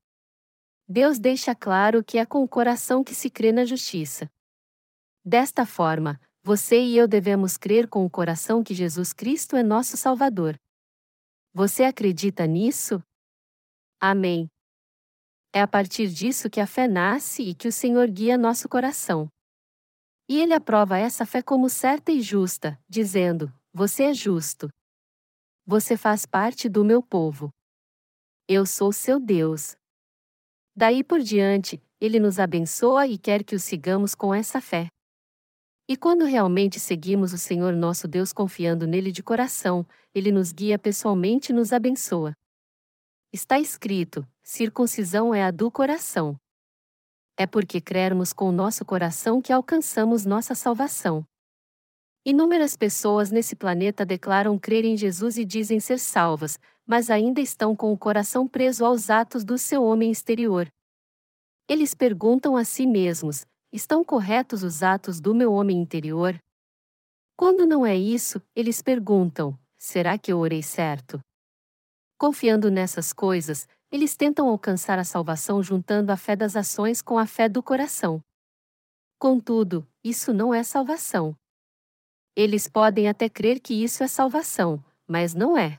[0.88, 4.30] Deus deixa claro que é com o coração que se crê na justiça.
[5.26, 9.98] Desta forma, você e eu devemos crer com o coração que Jesus Cristo é nosso
[9.98, 10.61] Salvador.
[11.54, 13.04] Você acredita nisso?
[14.00, 14.48] Amém.
[15.54, 19.28] É a partir disso que a fé nasce e que o Senhor guia nosso coração.
[20.30, 24.70] E ele aprova essa fé como certa e justa, dizendo: Você é justo.
[25.66, 27.50] Você faz parte do meu povo.
[28.48, 29.76] Eu sou seu Deus.
[30.74, 34.88] Daí por diante, ele nos abençoa e quer que o sigamos com essa fé.
[35.92, 39.86] E quando realmente seguimos o Senhor nosso Deus confiando nele de coração,
[40.16, 42.34] ele nos guia pessoalmente e nos abençoa.
[43.30, 46.40] Está escrito: circuncisão é a do coração.
[47.36, 51.26] É porque crermos com o nosso coração que alcançamos nossa salvação.
[52.26, 56.58] Inúmeras pessoas nesse planeta declaram crer em Jesus e dizem ser salvas,
[56.88, 60.72] mas ainda estão com o coração preso aos atos do seu homem exterior.
[61.68, 66.38] Eles perguntam a si mesmos: estão corretos os atos do meu homem interior?
[67.36, 71.20] Quando não é isso, eles perguntam: será que eu orei certo?
[72.18, 77.26] Confiando nessas coisas, eles tentam alcançar a salvação juntando a fé das ações com a
[77.26, 78.22] fé do coração.
[79.20, 81.36] Contudo, isso não é salvação.
[82.36, 85.78] Eles podem até crer que isso é salvação, mas não é.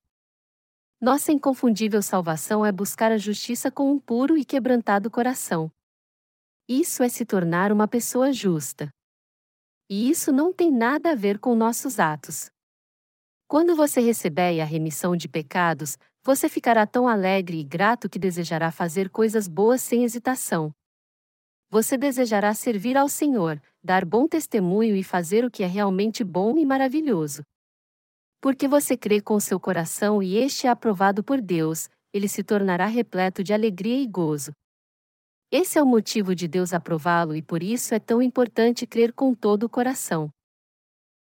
[1.01, 5.71] Nossa inconfundível salvação é buscar a justiça com um puro e quebrantado coração.
[6.69, 8.89] Isso é se tornar uma pessoa justa.
[9.91, 12.51] E isso não tem nada a ver com nossos atos.
[13.49, 18.71] Quando você receber a remissão de pecados, você ficará tão alegre e grato que desejará
[18.71, 20.73] fazer coisas boas sem hesitação.
[21.69, 26.57] Você desejará servir ao Senhor, dar bom testemunho e fazer o que é realmente bom
[26.57, 27.43] e maravilhoso.
[28.41, 32.87] Porque você crê com seu coração e este é aprovado por Deus, ele se tornará
[32.87, 34.53] repleto de alegria e gozo.
[35.53, 39.33] Esse é o motivo de Deus aprová-lo e por isso é tão importante crer com
[39.35, 40.33] todo o coração.